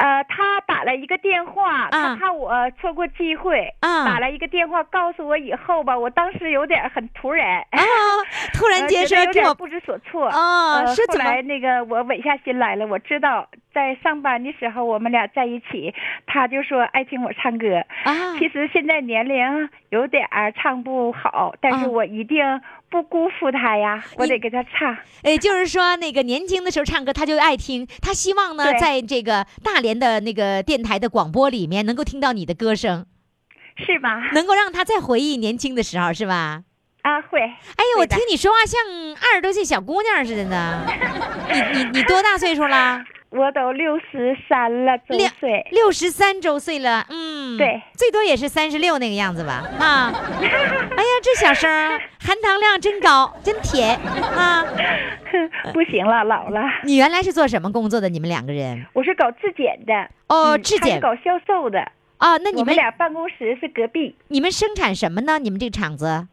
[0.00, 7.78] 呃，他打了一个电话，啊他怕我错过机会，啊打了一个电话告诉我以后吧，我当时有点很突然，啊，
[8.54, 10.26] 突然呃间说给我觉得有点不知所措。
[10.28, 11.24] 啊，呃，是怎么？
[11.24, 15.94] 后来那个我稳下心来了，我知道在上班的时候我们俩在一起，
[16.26, 17.84] 他就说爱听我唱歌。
[18.04, 22.38] 啊，其实现在年龄有点儿唱不好，但是啊我一定
[22.90, 24.96] 不辜负他呀，我得给他唱。
[25.22, 33.06] 哎，就是说那个年轻的时候唱歌，他就爱听，他希望呢，在这个大连的那个电台的广播里面，能够听到你的歌声，
[33.76, 34.30] 是吗？
[34.32, 36.64] 能够让他再回忆年轻的时候，是吧？
[37.02, 37.40] 啊，会。
[37.40, 38.80] 哎呀，我听你说话像
[39.30, 40.84] 二十多岁小姑娘似的呢。
[41.52, 43.02] 你你你多大岁数了？
[43.30, 45.64] 我都六十三了周六岁。
[45.70, 50.12] 六十三周岁了，嗯，对，最多也是三十六那个样子吧，啊。
[50.42, 51.70] 哎呀，这小声
[52.18, 53.96] 含糖量真高，真甜
[54.36, 54.64] 啊！
[55.72, 56.60] 不行了，老了。
[56.84, 58.08] 你原来是做什么工作的？
[58.08, 58.84] 你们两个人？
[58.92, 59.94] 我是搞质检的。
[60.26, 61.80] 哦，嗯质检搞销售的。
[62.18, 64.16] 啊，那你们们俩办公室是隔壁。
[64.28, 65.38] 你们生产什么呢？
[65.38, 66.26] 你们这个厂子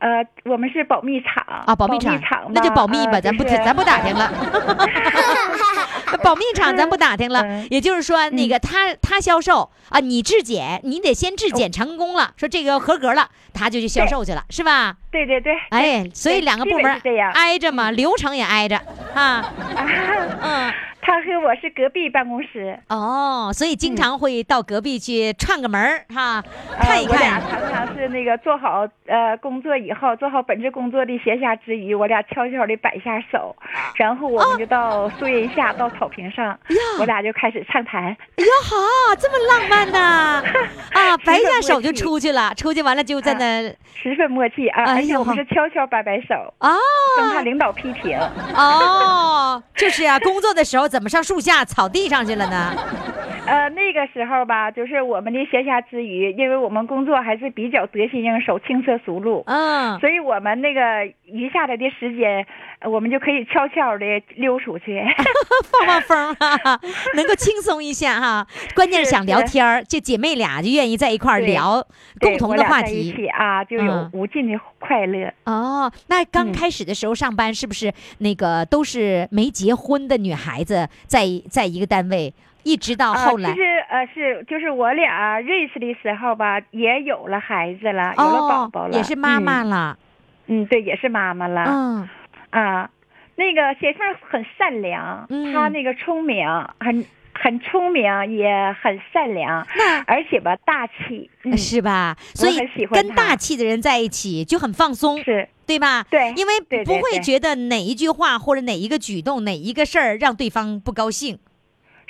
[0.00, 4.32] 呃，我们是保密厂啊，保密厂厂，那就保密吧，呃咱不就是咱不打听了。
[6.22, 7.66] 保密厂咱不打听了， 嗯。
[7.70, 11.56] 也就是说，那个他他销售啊，你质检，你得先质哦。
[11.56, 14.96] 检成功了，说这个合格了，他就去销售去了，是吧？
[15.10, 15.56] 对对对。
[15.70, 17.30] 哎，所以两个部门是这样。
[17.32, 18.76] 挨着嘛，流程也挨着
[19.14, 19.22] 啊。
[19.22, 19.52] 啊
[20.42, 22.78] 嗯，他和我我是隔壁办公室。
[22.88, 27.50] 哦，所以经常会到隔壁去串个门儿哈，呃看一我俩看。
[27.50, 33.56] 常常是那个做好呃工作以后，做好本职工作的闲暇之余，我俩悄悄的摆一下手，
[33.96, 36.56] 然后我们就到树荫下，到草坪上，
[37.00, 38.04] 我俩就开始畅谈。
[38.04, 38.76] 哎呀好，
[39.18, 40.42] 这么浪漫呐！
[40.94, 44.99] 啊，摆一下手就出去了，出去完了就在那十分默契啊！
[45.00, 46.68] 哎呦是悄悄摆摆手，啊
[47.16, 48.18] 生怕领导批评。
[48.54, 52.74] 哦，就是啊，工作的时候怎么上树下草地上去了呢？
[53.46, 62.44] 呃，那个时候吧，就是我们的闲暇之余，因为我们工作还是比较得心应手、轻车熟路，嗯，所以我们那个余下来的时间，呃
[62.88, 64.04] 我们就可以悄悄的
[64.36, 65.02] 溜出去。
[65.70, 66.80] 放放风啊，
[67.14, 68.46] 能够轻松一下哈。
[68.74, 71.86] 关键是想聊天儿，这姐妹俩就愿意在一块儿聊
[72.20, 75.32] 共同的话题一起啊，就有嗯无尽的快乐。
[75.44, 89.68] 哦，那刚嗯开始的时候上班是不是那个都是没结婚的女孩子在在一个单位，一直到后来啊、其实呃是就是我俩认识的时候吧，也有了孩子了，有了宝宝了，哦也是妈妈嗯。
[89.68, 89.98] 了，
[90.46, 91.64] 嗯，对，也是妈妈了。
[91.68, 92.08] 嗯
[92.50, 92.90] 啊，
[93.36, 96.46] 那个先生很善良，嗯她那个聪明，
[96.78, 98.02] 很很聪明，
[98.36, 102.16] 也很善良，那而且吧大气，嗯，是吧？
[102.34, 106.04] 所以跟大气的人在一起就很放松，是对吧？
[106.10, 111.38] 对因为不会觉得哪一句话或者哪一个举动、哪一个事儿让对方不高兴。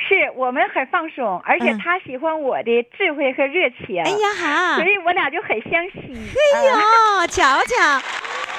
[0.08, 6.12] 是我们很放松，而且他喜欢我的智慧和热情，哎呀哈，所以我俩就很相惜。
[6.54, 8.00] 哎呦，瞧瞧，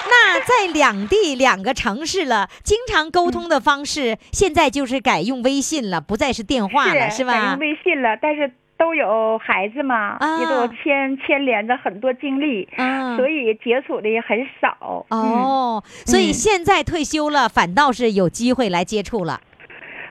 [0.08, 7.58] 那在两地两个城市了，经常沟通的方式，现在就是改用微信了，不再是电话了，是吧改用？
[7.58, 15.06] 微信了，但是都有孩子嘛，啊也都牵牵连着很多经历，嗯所以接触的也很少。
[15.10, 19.41] 嗯哦，所以嗯现在退休了，反倒是有机会来接触了。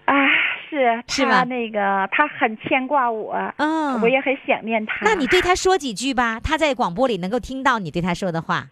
[0.06, 0.14] 啊，
[0.70, 5.04] 是是吧他那个他很牵挂我，嗯我也很想念他。
[5.04, 8.68] 那你对他说几句吧，他在广播里能够听到你对他说的话。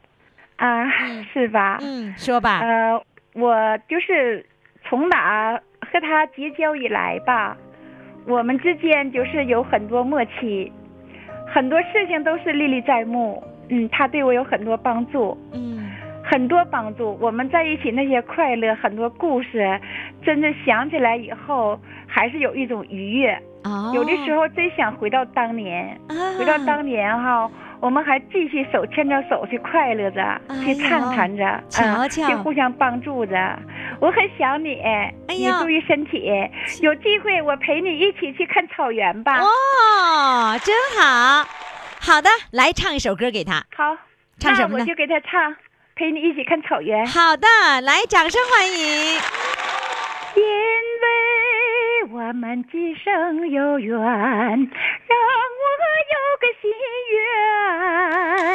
[0.56, 0.88] 啊，
[1.32, 1.78] 是吧？
[1.82, 2.60] 嗯，说吧。
[2.60, 3.02] 呃，
[3.34, 4.46] 我就是
[4.88, 7.56] 从哪和他结交以来吧，
[8.26, 10.72] 我们之间就是有很多默契，
[11.46, 13.42] 很多事情都是历历在目。
[13.70, 15.36] 嗯，他对我有很多帮助。
[15.52, 15.87] 嗯，
[16.30, 17.16] 很多帮助。
[17.20, 19.80] 我们在一起那些快乐，很多故事，
[20.22, 23.40] 真的想起来以后，还是有一种愉悦。
[23.64, 33.58] 哦，有的时候真想回到当年，啊回到当年哈，我们还继续手牵着手去快乐着，去畅谈着，瞧嗯去互相帮助着。
[34.00, 34.80] 我很想你，
[35.28, 36.30] 你注意身体。
[36.82, 39.40] 有机会我陪你一起去看草原吧。
[39.40, 41.44] 哦，真好。
[42.00, 43.64] 好的，来唱一首歌给他。
[43.74, 43.96] 好，
[44.38, 45.52] 唱什么我就给他唱，
[45.98, 47.04] 陪你一起看草原。
[47.08, 47.48] 好的，
[47.82, 49.16] 来，掌声欢迎。
[50.36, 50.42] 因
[51.02, 51.08] 为
[52.12, 54.54] 我们今生有缘，让我
[56.14, 56.70] 有个心
[57.10, 57.18] 愿。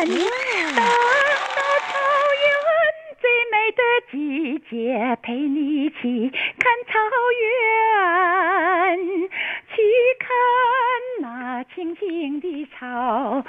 [0.07, 0.15] 等
[0.77, 0.81] 到
[1.91, 1.99] 草
[2.39, 2.45] 原
[3.19, 4.15] 最美的季
[4.69, 4.73] 节，
[5.21, 6.93] 陪你一起看草
[7.41, 8.97] 原，
[9.67, 9.75] 去
[10.17, 10.29] 看
[11.19, 11.27] 那
[11.75, 13.43] 青青的草，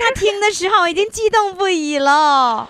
[0.00, 2.68] 他听的时候已经激动不已了。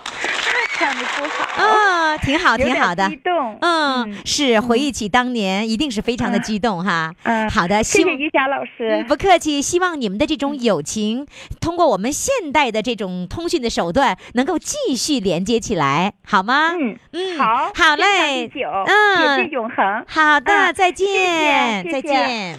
[0.77, 3.15] 唱的不好，啊，挺好，挺好的激。
[3.17, 3.57] 动。
[3.61, 7.13] 嗯，是回忆起当年，一定是非常的激动哈。
[7.23, 9.07] 嗯，好的，谢谢于霞老师嗯。
[9.07, 11.27] 不客气，希望你们的这种友情，
[11.59, 16.71] 通过我们现代的这种通讯的手段，能够继续连接起来，好吗？
[16.71, 20.05] 嗯嗯，好，好嘞天长地久，嗯铁定永恒。
[20.07, 22.57] 好的，嗯再见，谢谢再见。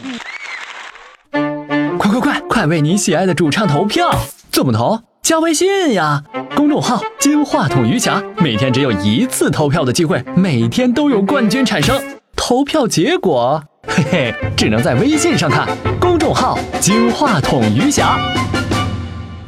[1.98, 4.10] 快快快，快为你喜爱的主唱投票！
[4.52, 5.00] 怎么投？
[5.22, 6.22] 加微信呀，
[6.54, 11.98] 公众号“金话筒余霞”，每天只有一次投票的机会，每天都有冠军产生。
[12.36, 15.66] 投票结果，嘿嘿，只能在微信上看。
[15.98, 18.18] 公众号“金话筒余霞”。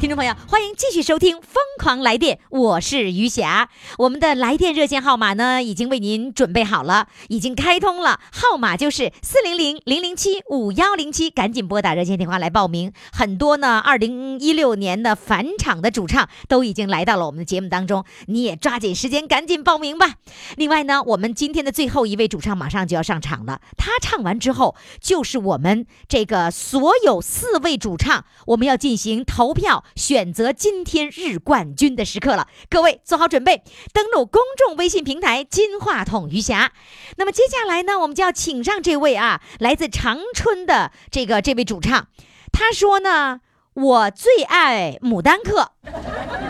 [0.04, 3.70] 听众朋友，欢迎继续收听《疯狂来电》，我是余霞。
[3.96, 12.92] 我们的来电热线号码呢，已经为您准备好了，已经开通了，号码就是四零零零零七五幺零七，赶紧拨打热线电话来报名。
[13.14, 20.16] 很多呢，二零一六年的返场的主唱都已经来到了我们的节目当中，你也抓紧时间赶紧报名吧。
[20.56, 32.48] 另外呢，我们今天的最后一位主唱马上就要上场了，他唱完之后，就是我们这个所有四位主唱，我们要进行投票选择今天日冠军的时刻了。
[32.68, 36.72] 各位做好准备，登录公众微信平台“金话筒余霞”。
[37.16, 42.08] 那么接下来呢，我们就要请上这位啊，来自长春的这个这位主唱，
[42.52, 43.40] 他说呢。
[43.74, 45.72] 我最爱牡丹客，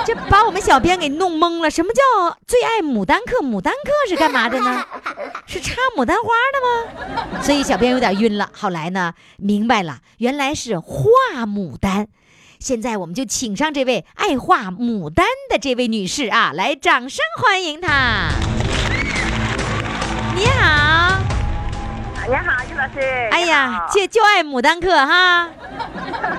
[0.04, 1.70] 这把我们小编给弄懵了。
[1.70, 3.38] 什么叫最爱牡丹客？
[3.42, 4.84] 牡丹客是干嘛的呢？
[5.46, 6.60] 是插牡丹花的
[7.32, 7.40] 吗？
[7.42, 8.50] 所以小编有点晕了。
[8.52, 12.08] 后来呢，明白了，原来是画牡丹。
[12.64, 18.30] 现在我们就请上这位爱画牡丹的这位女士啊，来，掌声欢迎她。
[20.34, 21.18] 你好，
[22.26, 23.28] 你好，于老师。
[23.32, 25.50] 哎呀，就就爱牡丹课哈。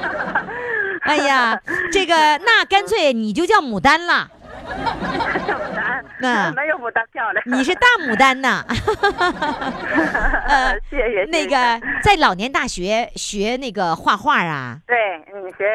[1.05, 1.61] 哎呀，
[1.91, 4.31] 这个那干脆你就叫牡丹了。
[4.65, 7.43] 牡丹，那没有牡丹漂亮。
[7.45, 8.63] 你是大牡丹呐。
[10.47, 11.25] 呃，谢谢。
[11.25, 11.55] 那个
[12.01, 14.79] 在老年大学学那个画画啊？
[14.87, 14.97] 对，
[15.33, 15.65] 嗯，学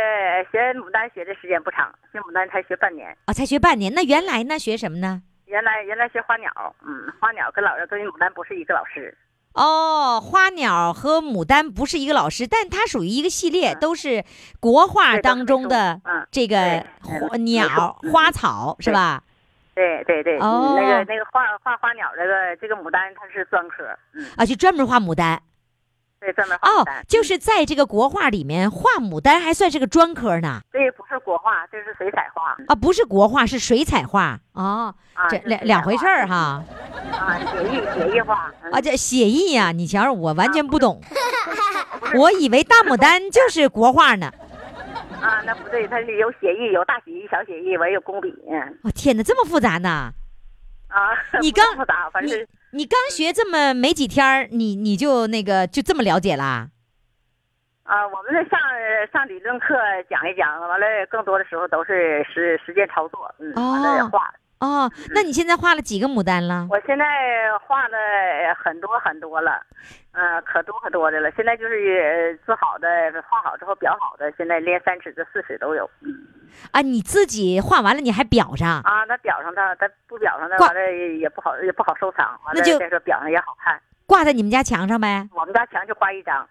[0.51, 3.17] 学牡丹学的时间不长，学牡丹才学半年。
[3.27, 3.93] 哦，才学半年。
[3.95, 4.59] 那原来呢？
[4.59, 5.23] 学什么呢？
[5.47, 6.51] 原来原来学花鸟，
[6.87, 9.17] 嗯，花鸟跟老跟牡丹不是一个老师。
[9.55, 14.25] 哦，花鸟和牡丹不是一个老师，但它属于一个系列，都是
[14.61, 19.23] 国画当中的这个花鸟、花草，是吧？
[19.75, 25.41] 对对对，哦那个那个画画花鸟这个这个牡丹它是专科，嗯，啊，就专门画牡丹。
[26.21, 30.61] 对，专门画哦。，就是在这个国画里面画牡丹还算是个专科呢。
[30.71, 32.57] 这不是国画，这是水彩画。
[32.69, 34.39] 啊，不是国画，是水彩画。
[34.53, 34.95] 哦，
[35.31, 36.63] 这两两回事儿哈。
[37.13, 38.53] 啊，写意写意画。
[38.63, 41.01] 嗯啊，这写意呀、你瞧，我完全不懂，
[42.15, 44.31] 我以为大牡丹就是国画呢。
[45.21, 50.13] 啊，那不对，它是有写意，有大写意、小写意，完有工笔，嗯我、天哪，这么复杂呢？
[50.89, 51.13] 啊。
[51.41, 56.69] 你不是刚复杂，反正你你刚学这么没几天儿，你你就那个就这么了解啦？
[57.83, 58.61] 啊，我们是上
[59.13, 59.75] 上理论课
[60.09, 64.33] 讲一讲，完了更多的时候都是实实践操作，嗯，完了也画。
[64.61, 66.67] 哦，那你现在画了几个牡丹了？
[66.71, 67.05] 我现在
[67.67, 67.97] 画的
[68.63, 69.53] 很多很多了，
[70.13, 71.31] 嗯、可多可多的了。
[71.33, 72.87] 现在就是呃做好的、
[73.29, 75.89] 画好之后裱好的，现在连三尺的、四尺都有。
[76.03, 76.13] 嗯
[76.73, 78.81] 啊，你自己画完了你还裱上？
[78.83, 82.27] 啊，那裱上它，它不裱上它，挂完了也也不好，也不好收藏。
[82.45, 83.81] 完了那就再说裱上也好看。
[84.05, 85.27] 挂在你们家墙上呗？
[85.33, 86.43] 我们家墙就挂一张。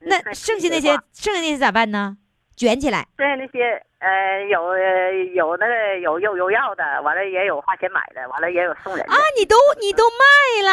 [0.00, 2.16] 嗯那剩下那些，剩下那些咋办呢？
[2.58, 3.06] 卷起来。
[3.16, 10.24] 对那些呃有呃有那个有有有要的，完了也有花钱买的，完了也有送人的啊，你都你都卖
[10.68, 10.72] 了？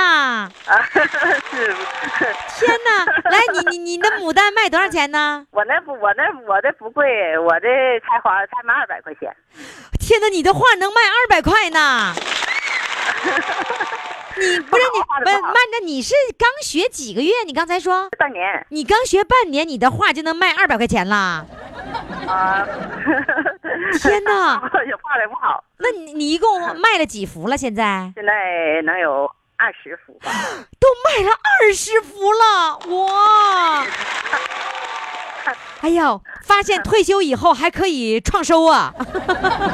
[0.68, 0.82] 啊，
[1.52, 1.74] 是。
[2.58, 3.06] 天哪！
[3.30, 5.46] 来，你你你的牡丹卖多少钱呢？
[5.52, 7.68] 我那不我那我这不贵，我这
[8.02, 9.36] 才花才卖二百块钱。
[10.00, 12.14] 天哪，你的画能卖二百块呢？
[14.38, 17.32] 你不是你不是慢着，你是刚学几个月？
[17.46, 18.66] 你刚才说半年。
[18.70, 21.46] 你刚学半年，你的画就能卖二百块钱啦？
[22.28, 22.68] 啊！
[24.02, 24.62] 天哪！
[24.86, 25.64] 也画的不好。
[25.78, 27.58] 那你你一共卖了几幅了？
[27.58, 30.32] 现在现在能有二十幅吧？
[30.80, 33.86] 都卖了二十幅了，哇！
[35.82, 38.94] 哎呦，发现退休以后还可以创收啊，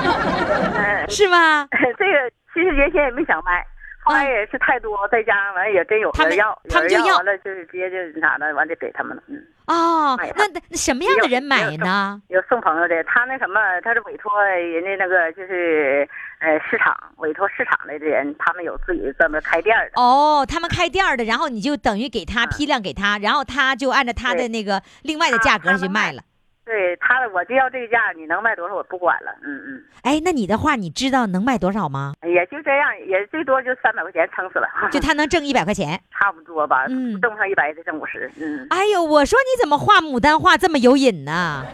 [1.08, 1.68] 是吗？
[1.72, 3.66] 这个其实原先也没想卖，
[4.04, 9.22] 后来也是太多，在家完了也真有要，他们就要完了就是直接就啥的，完就给他们了。
[9.28, 9.38] 嗯，
[9.68, 12.20] 哦，那那什么样的人买呢？
[12.30, 16.08] 有送朋友的，他那什么，他是委托人家那个就是
[16.40, 20.02] 呃市场委托市场的人，他们有自己专门开店儿的。
[20.02, 26.24] 哦，他们开店儿的，然后你就等于给他批量给他，然后他就按照他的那个另外的价格去卖了。
[26.72, 29.32] 对对他，我就要这个价，你能卖多少我不管了。
[29.44, 32.14] 嗯嗯，哎，那你的话，你知道能卖多少吗？
[32.24, 36.00] 也就这样，也最多就三百块钱撑死了，就他能挣一百块钱。
[36.18, 36.86] 差不多吧。
[36.90, 38.32] 嗯挣不上一百得挣五十。
[38.40, 41.66] 嗯，哎呦，我说你怎么画牡丹画这么有瘾呢？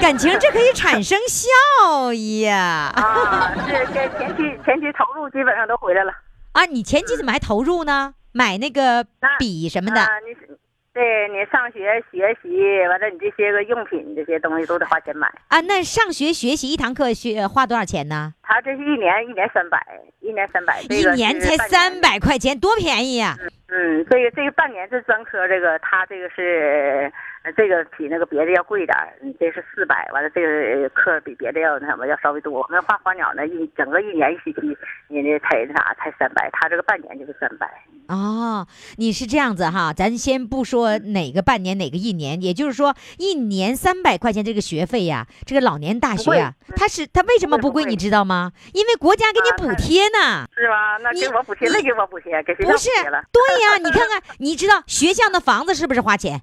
[0.00, 2.92] 感情这可以产生效益呀！
[2.96, 6.12] 啊，是这前期前期投入基本上都回来了。
[6.52, 8.14] 啊，你前期怎么还投入呢？
[8.32, 9.04] 买那个
[9.38, 10.00] 笔什么的。
[10.00, 10.58] 啊，你是
[10.96, 12.48] 对你上学学习
[12.88, 15.30] 完了，你这些个用品这些东西都得花钱买。
[15.48, 18.32] 啊，那上学学习一堂课学花多少钱呢？
[18.46, 19.78] 他这是一年一年三百，
[20.20, 23.36] 一年三百，一年才三百块钱，多便宜呀、
[23.68, 32.52] 嗯，这个这个半年是专科，这个他这个是，呃这个比那个别的要贵点儿，嗯这是四百，完了这个课比别的要那什么要稍微多。
[32.52, 34.78] 我们画花鸟呢，一整个一年一学期，
[35.08, 37.68] 你那才那啥才三百，他这个半年就是三百。
[38.08, 38.64] 哦，
[38.96, 48.52] 你是这样子哈，咱先不说哪个半年哪个一年，也就是说一年三百块钱这个学费呀，这个老年大学呀，他是他为什么不贵，你知道吗？
[48.74, 50.46] 因为国家给你补贴呢。
[50.54, 50.98] 是吧？
[51.02, 52.90] 那给我补贴，那给我补贴，给学校补不是。
[53.32, 56.42] 对呀，你看看，你知道学校的房子是不是花钱？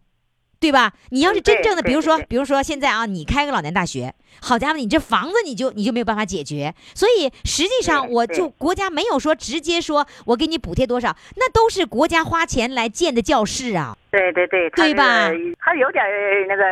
[0.64, 0.93] 对吧？
[1.09, 16.01] 你要是真正的，比如说，比如说现在啊，你开个老年大学，好家伙，你这房子你就你就没有办法解决，所以实际上我就国家没有说直接说我给你补贴多少，那都是国家花钱来建的教室啊，对对对，对吧这个他有点
[16.47, 16.64] 那个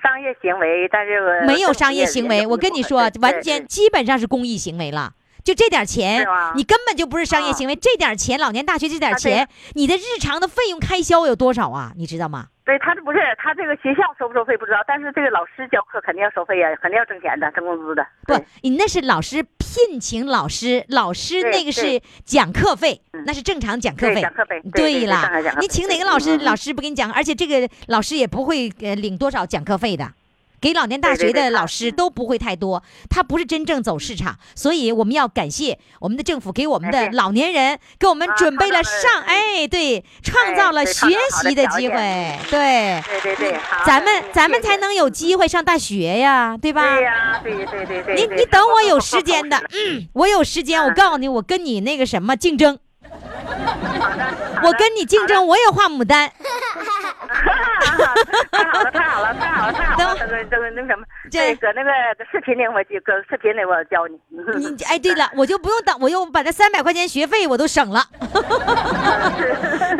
[0.00, 2.46] 商业行为，但是没有商业行为。
[2.46, 5.12] 我跟你说，完全基本上是公益行为了。
[5.50, 6.24] 就这点钱
[6.54, 7.74] 你根本就不是商业行为。
[7.74, 11.92] 这点钱，老年大学这点钱，你的日常的费用开销有多少啊？
[11.96, 12.46] 你知道吗？
[12.64, 18.06] 对他这不是他这个学校收不收费不知道，但是这个老师教课肯定要收费呀，肯定要挣钱的，挣工资的。
[18.28, 24.14] 不，你那是老师聘请老师，老师那个是讲课费，那是正常讲课费。
[24.14, 25.28] 对讲课费对了
[25.60, 30.12] 你请哪个老师，老师不给你讲，而且这个老师也不会呃领多少讲课费的。
[30.60, 41.08] 给老年大学的老师都不会太多，他不是真正走市场，所以我们要感谢我们的政府给我们的老年人给我们啊准备了上，哎，对，创造了学
[41.42, 46.94] 习的机会，对，对对对，咱们嗯咱们才能有机会上大学呀，对吧？
[46.94, 48.14] 对呀，对对对对。
[48.14, 50.94] 你你等我有时间的，嗯，我有时间，我嗯。
[50.94, 52.78] 告诉你，我跟你那个什么竞争，
[54.62, 56.30] 我跟你竞争，我也画牡丹，
[58.52, 60.02] 太好了，太好了，太好了，太好了！
[60.02, 64.18] 等这个这个那什么，这，搁那个搁视频里我就搁视频里我教你。
[64.58, 68.04] 你哎，对了，我就不用等，我又把这三百块钱学费我都省了，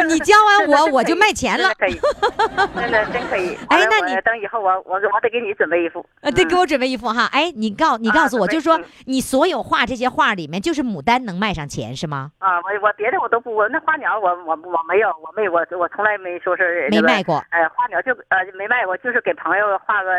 [0.09, 2.01] 你教完我我就卖钱了，真的可以，
[2.77, 3.59] 真的真可以。
[3.69, 6.05] 哎那你等以后我我我得给你准备一副。
[6.21, 12.31] 呃，得，给我准备一幅哈，哎，你告你告诉我，就是说嗯你所有画这些画里面，就是牡丹能卖上钱是吗？
[12.39, 20.11] 啊，我我别的我都不，我那花鸟我我我没有，我没我我从来没说是那个没卖过呃，花鸟就呃没卖过，就是给朋友画个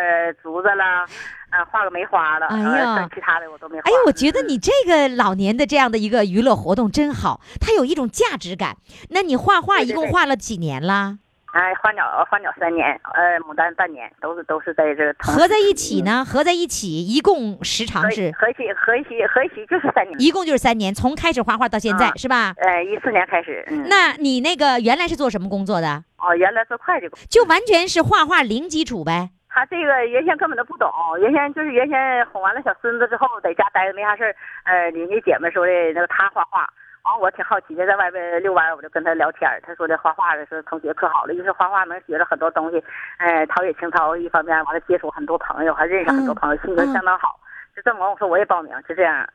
[0.41, 1.05] 竹子啦，
[1.51, 3.83] 呃，画个梅花了，哎呀呃其他的我都没画。
[3.85, 8.77] 哎呀，我觉得你这个老年的这样的一个娱乐活动真好，它有一种价值感。
[9.09, 11.17] 那你画画一共画了几年啦？
[11.53, 16.23] 哎，花鸟花鸟三年，呃，牡丹半年，都是都是在这同合在一起呢？
[16.23, 22.53] 合在一起一共时长是，合起合起合起就是三年，一共就是三年，从开始画画到现在啊是吧？
[22.57, 26.03] 呃，一四年开始，嗯，那你那个原来是做什么工作的？
[26.17, 29.31] 哦，原来做会计工，就完全是画画零基础呗。
[29.49, 30.89] 他这个原先根本都不懂，
[31.19, 36.65] 原先就是原先哄完了小孙子之后，在家待着没啥事儿，呃，邻居姐们说的那个他画画。
[37.03, 39.49] 完，我挺好奇的，在外边遛弯，我就跟他聊天。
[39.65, 42.83] 他说的画画的是同学可好了，一是画画能学着很多东西，
[43.17, 44.15] 哎，陶冶情操。
[44.15, 47.39] 一方面完了接触很多朋友，还认识很多朋友，性格相当好。
[47.75, 49.27] 就这么完，我说我也报名，就这样，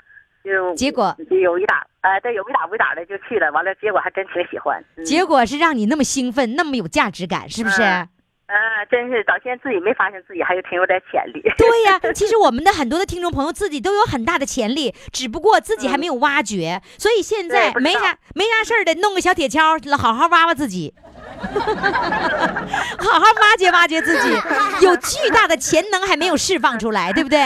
[0.45, 3.51] 就结果就有一打，哎、对，有一打无一打的就去了。
[3.53, 4.83] 完了，结果还真挺喜欢。
[4.97, 7.83] 嗯结果是让你那么兴奋，那么有价值感，是不是？
[7.83, 8.09] 嗯
[8.47, 11.43] 啊，真是到现在自己没发现自己还有挺有点潜力。
[11.59, 20.95] 对呀，其实我们的很多的听众朋友自己都有很大的潜力，只不过自己还没有挖掘，所以现在没啥没啥事儿的，弄个小铁锹，好好挖挖自己。
[22.99, 24.31] 好好挖掘挖掘自己，
[24.85, 27.39] 有巨大的潜能还没有释放出来，对不对？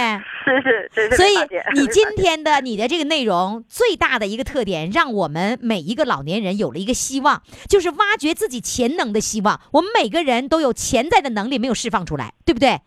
[0.45, 1.35] 是 是，所以
[1.74, 9.61] 你今天的你的这个内容最大的一个特点，让我们每一个老年人有了一个希望，就是挖掘自己潜能的希望。
[9.72, 12.81] 我们每个人都有潜在的能力没有释放出来，对不对？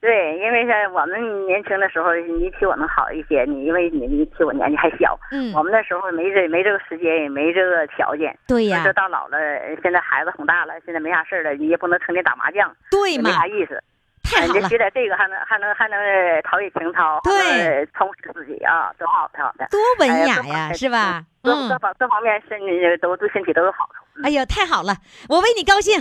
[0.00, 8.34] 对，因为是我们年轻的时候，你比我们好一些，你因为你你比我年纪还小，嗯我们那时候没这没这个时间，也没这个条件。
[8.48, 9.36] 对呀这到老了，
[9.82, 13.82] 现在孩子哄大了，现在没啥事儿了，你也不能成天打麻将，对嘛没啥意思。
[14.22, 15.98] 太好了你学点这个，还能还能还能
[16.44, 19.66] 陶冶情操，对充实自己啊，多好多好的。
[19.70, 21.22] 多文哎雅呀，是吧？
[21.42, 22.66] 各嗯各，方各方面身体
[23.02, 24.22] 都对身体都有好处。
[24.22, 24.94] 哎呀，太好了，
[25.28, 26.00] 我为你高兴。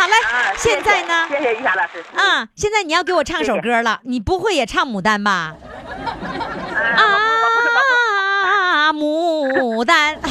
[0.00, 0.14] 好嘞，
[0.56, 1.26] 现在呢？
[1.28, 2.02] 谢谢于霞老师。
[2.16, 5.54] 啊，现在你要给我唱首歌了，你不会也唱牡丹吧？
[6.96, 7.04] 啊，
[8.46, 10.16] 啊，牡丹。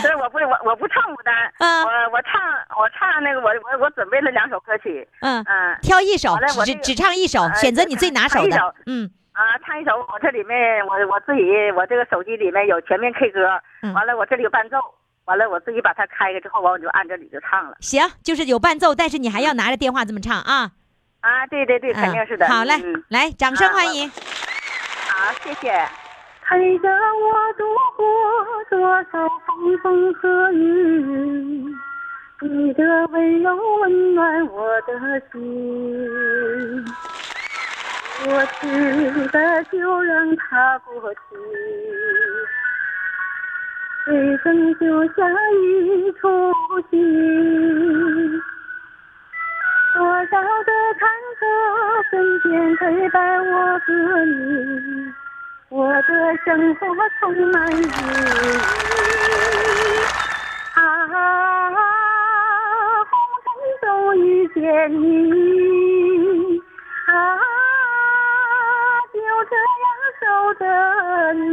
[0.00, 2.40] 对，我不我我不唱牡丹，嗯我我唱
[2.78, 8.74] 我唱那个我我我准备了两首歌曲，嗯嗯，挑一首只这个只唱一首，呃选择你最拿手的。
[8.86, 11.42] 嗯，啊，唱一首我这里面我我自己
[11.72, 14.78] 我这个手机里面有全面 K 歌，嗯完了我这里有伴奏，
[15.26, 17.76] 完了我自己把它开开之后，完我就按这里就唱了。
[17.80, 20.72] 行，就是有伴奏，但是你还要拿着电话这么唱啊。
[21.20, 22.46] 啊，对对对，肯定是的。
[22.46, 24.10] 嗯好嘞嗯，来，掌声啊欢迎。
[24.10, 25.72] 好，谢谢。
[26.44, 27.64] 陪着我度
[27.96, 28.04] 过
[28.68, 31.64] 多少风风和雨，
[32.42, 36.84] 你的温柔温暖我的心。
[38.24, 38.66] 过去
[39.28, 41.18] 的就让它过去，
[44.04, 45.24] 人生就像
[45.54, 46.52] 一出
[46.90, 46.92] 戏。
[49.94, 51.42] 多少的坎坷
[52.10, 53.88] 瞬间陪伴我和
[54.24, 54.32] 你。
[55.68, 56.08] 我的
[56.44, 56.80] 生活
[57.20, 57.22] 充
[57.52, 57.86] 满意义。
[60.74, 60.80] 啊，
[63.04, 63.12] 红
[63.44, 63.46] 尘
[63.82, 63.86] 中
[64.18, 64.60] 遇见
[65.00, 65.04] 你，
[67.06, 67.10] 啊，
[69.12, 69.84] 就这样
[70.20, 70.22] 守
[70.54, 70.60] 着
[71.34, 71.44] 你。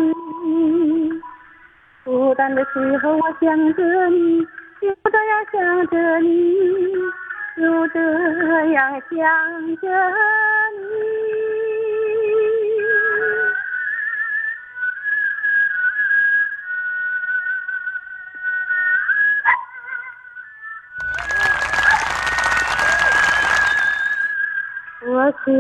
[2.10, 4.44] 孤单的时候我想着你，
[4.82, 6.96] 就这样想着你，
[7.56, 8.00] 就这
[8.72, 9.88] 样想着
[10.72, 10.82] 你。
[25.02, 25.52] 过去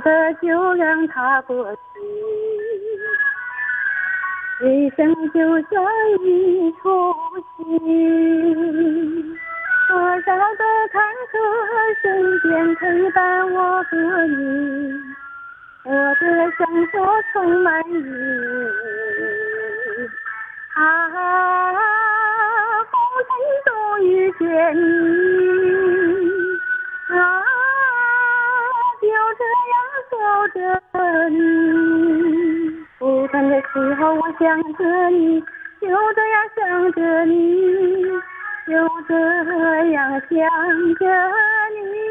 [0.00, 1.78] 的就让它过去，
[4.64, 5.38] 人生就
[5.68, 5.76] 像
[6.22, 6.88] 一出
[7.58, 7.60] 戏，
[9.90, 9.92] 多
[10.22, 10.96] 少的坎
[11.28, 11.32] 坷
[12.00, 12.04] 身
[12.40, 13.20] 边陪伴
[13.52, 13.92] 我和
[14.24, 14.32] 你，
[15.84, 16.24] 我的
[16.56, 16.92] 生活
[17.34, 18.00] 充满意义。
[20.76, 20.80] 啊，
[22.90, 22.90] 红
[23.20, 23.30] 尘
[23.66, 23.68] 中
[24.02, 24.42] 遇见
[24.74, 24.80] 你，
[27.10, 27.14] 啊。
[29.02, 29.06] 就
[29.36, 29.74] 这样
[30.08, 30.12] 守
[30.54, 30.56] 着
[31.28, 31.36] 你，
[33.04, 35.38] 孤单的时候我想着你，
[35.78, 38.02] 就这样想着你，
[38.66, 38.72] 就
[39.06, 39.14] 这
[39.90, 41.04] 样想着
[41.84, 42.03] 你。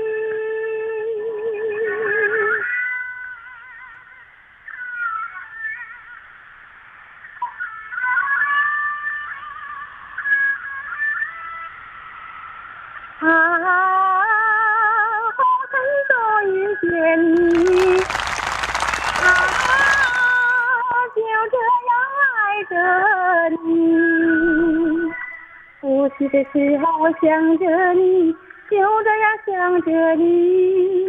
[26.17, 28.31] 哭泣的时候我想着你，
[28.69, 31.07] 就这样想着你，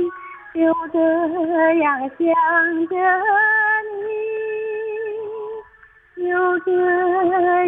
[0.54, 0.58] 就
[0.92, 0.98] 这
[1.78, 2.18] 样想
[2.88, 2.96] 着
[6.16, 6.68] 你，就这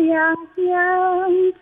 [0.07, 0.14] 样
[0.57, 1.55] 想着你。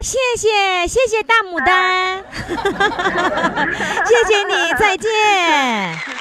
[0.00, 0.48] 谢谢
[0.86, 2.22] 谢谢大牡丹，
[4.04, 6.13] 谢谢你，再见。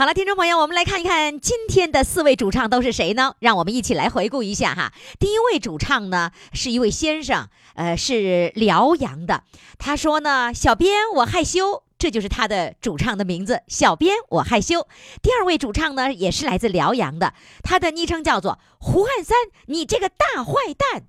[0.00, 3.34] 好了，听众朋友，我们来看一看今天的四位主唱都是谁呢？
[3.38, 4.94] 让我们一起来回顾一下哈。
[5.18, 9.44] 第一位主唱呢是一位先生，呃，是辽阳的。
[9.78, 11.82] 他说呢，小编我害羞。
[11.98, 14.88] 这就是他的主唱的名字，小编我害羞。
[15.20, 19.36] 第二位主唱呢，也是来自辽阳的，他的昵称叫做胡汉三，
[19.66, 21.02] 你这个大坏蛋。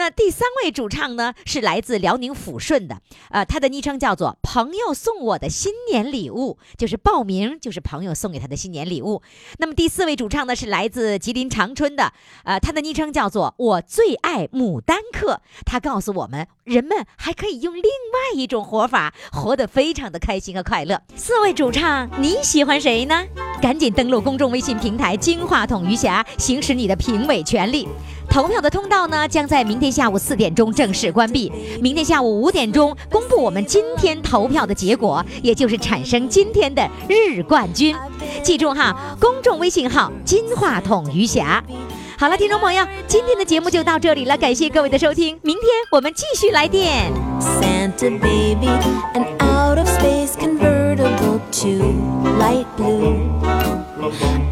[0.00, 9.20] 那第三位主唱呢，是来自辽宁抚顺的，呃，他的昵称叫做“朋友送我的新年礼物”，就是报名就是朋友送给他的新年礼物。
[9.58, 15.42] 那么第四位主唱呢，是来自吉林长春的，呃，他的昵称叫做“我最爱牡丹客”。
[15.66, 21.02] 他告诉我们，人们还可以用另外一种活法，活得非常的开心和快乐。
[21.14, 23.26] 四位主唱，你喜欢谁呢？
[23.60, 27.86] 赶紧登录公众微信平台“金话筒余霞”，行使你的评委权利。
[28.30, 31.50] 投票的通道呢，将在明天下午四点钟正式关闭。
[31.80, 37.94] 明天下午五点钟公布我们今天投票的结果也就是产生今天的日冠军。
[38.42, 41.62] 记住哈公众微信号金话筒余霞。
[42.18, 45.38] 好了听众朋友今天的节目就到这里了感谢各位的收听。
[45.42, 47.10] 明天我们继续来电。
[47.40, 48.68] Santa baby
[49.14, 51.68] an out of space convertible to
[52.38, 53.30] light blue.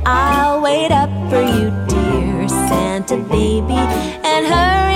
[0.04, 3.76] I'll wait up for you dear santa baby
[4.24, 4.87] and her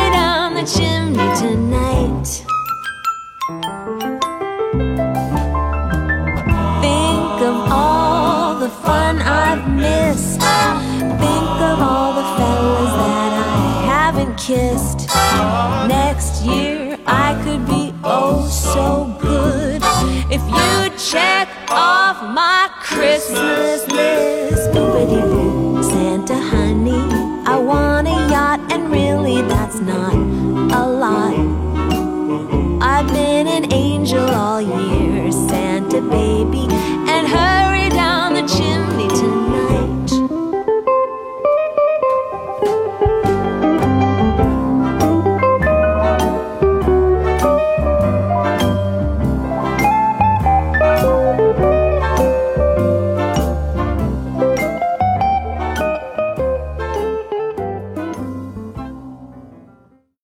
[0.63, 2.29] the chimney tonight.
[6.81, 10.41] Think of all the fun I've missed.
[10.41, 15.09] Think of all the fellas that I haven't kissed.
[15.89, 19.83] Next year I could be oh so good
[20.31, 24.71] if you check off my Christmas list.
[24.71, 27.03] Boopity Santa honey,
[27.47, 30.41] I want a yacht, and really that's not
[30.73, 31.35] a lot.
[32.83, 36.72] I've been an angel all year, Santa baby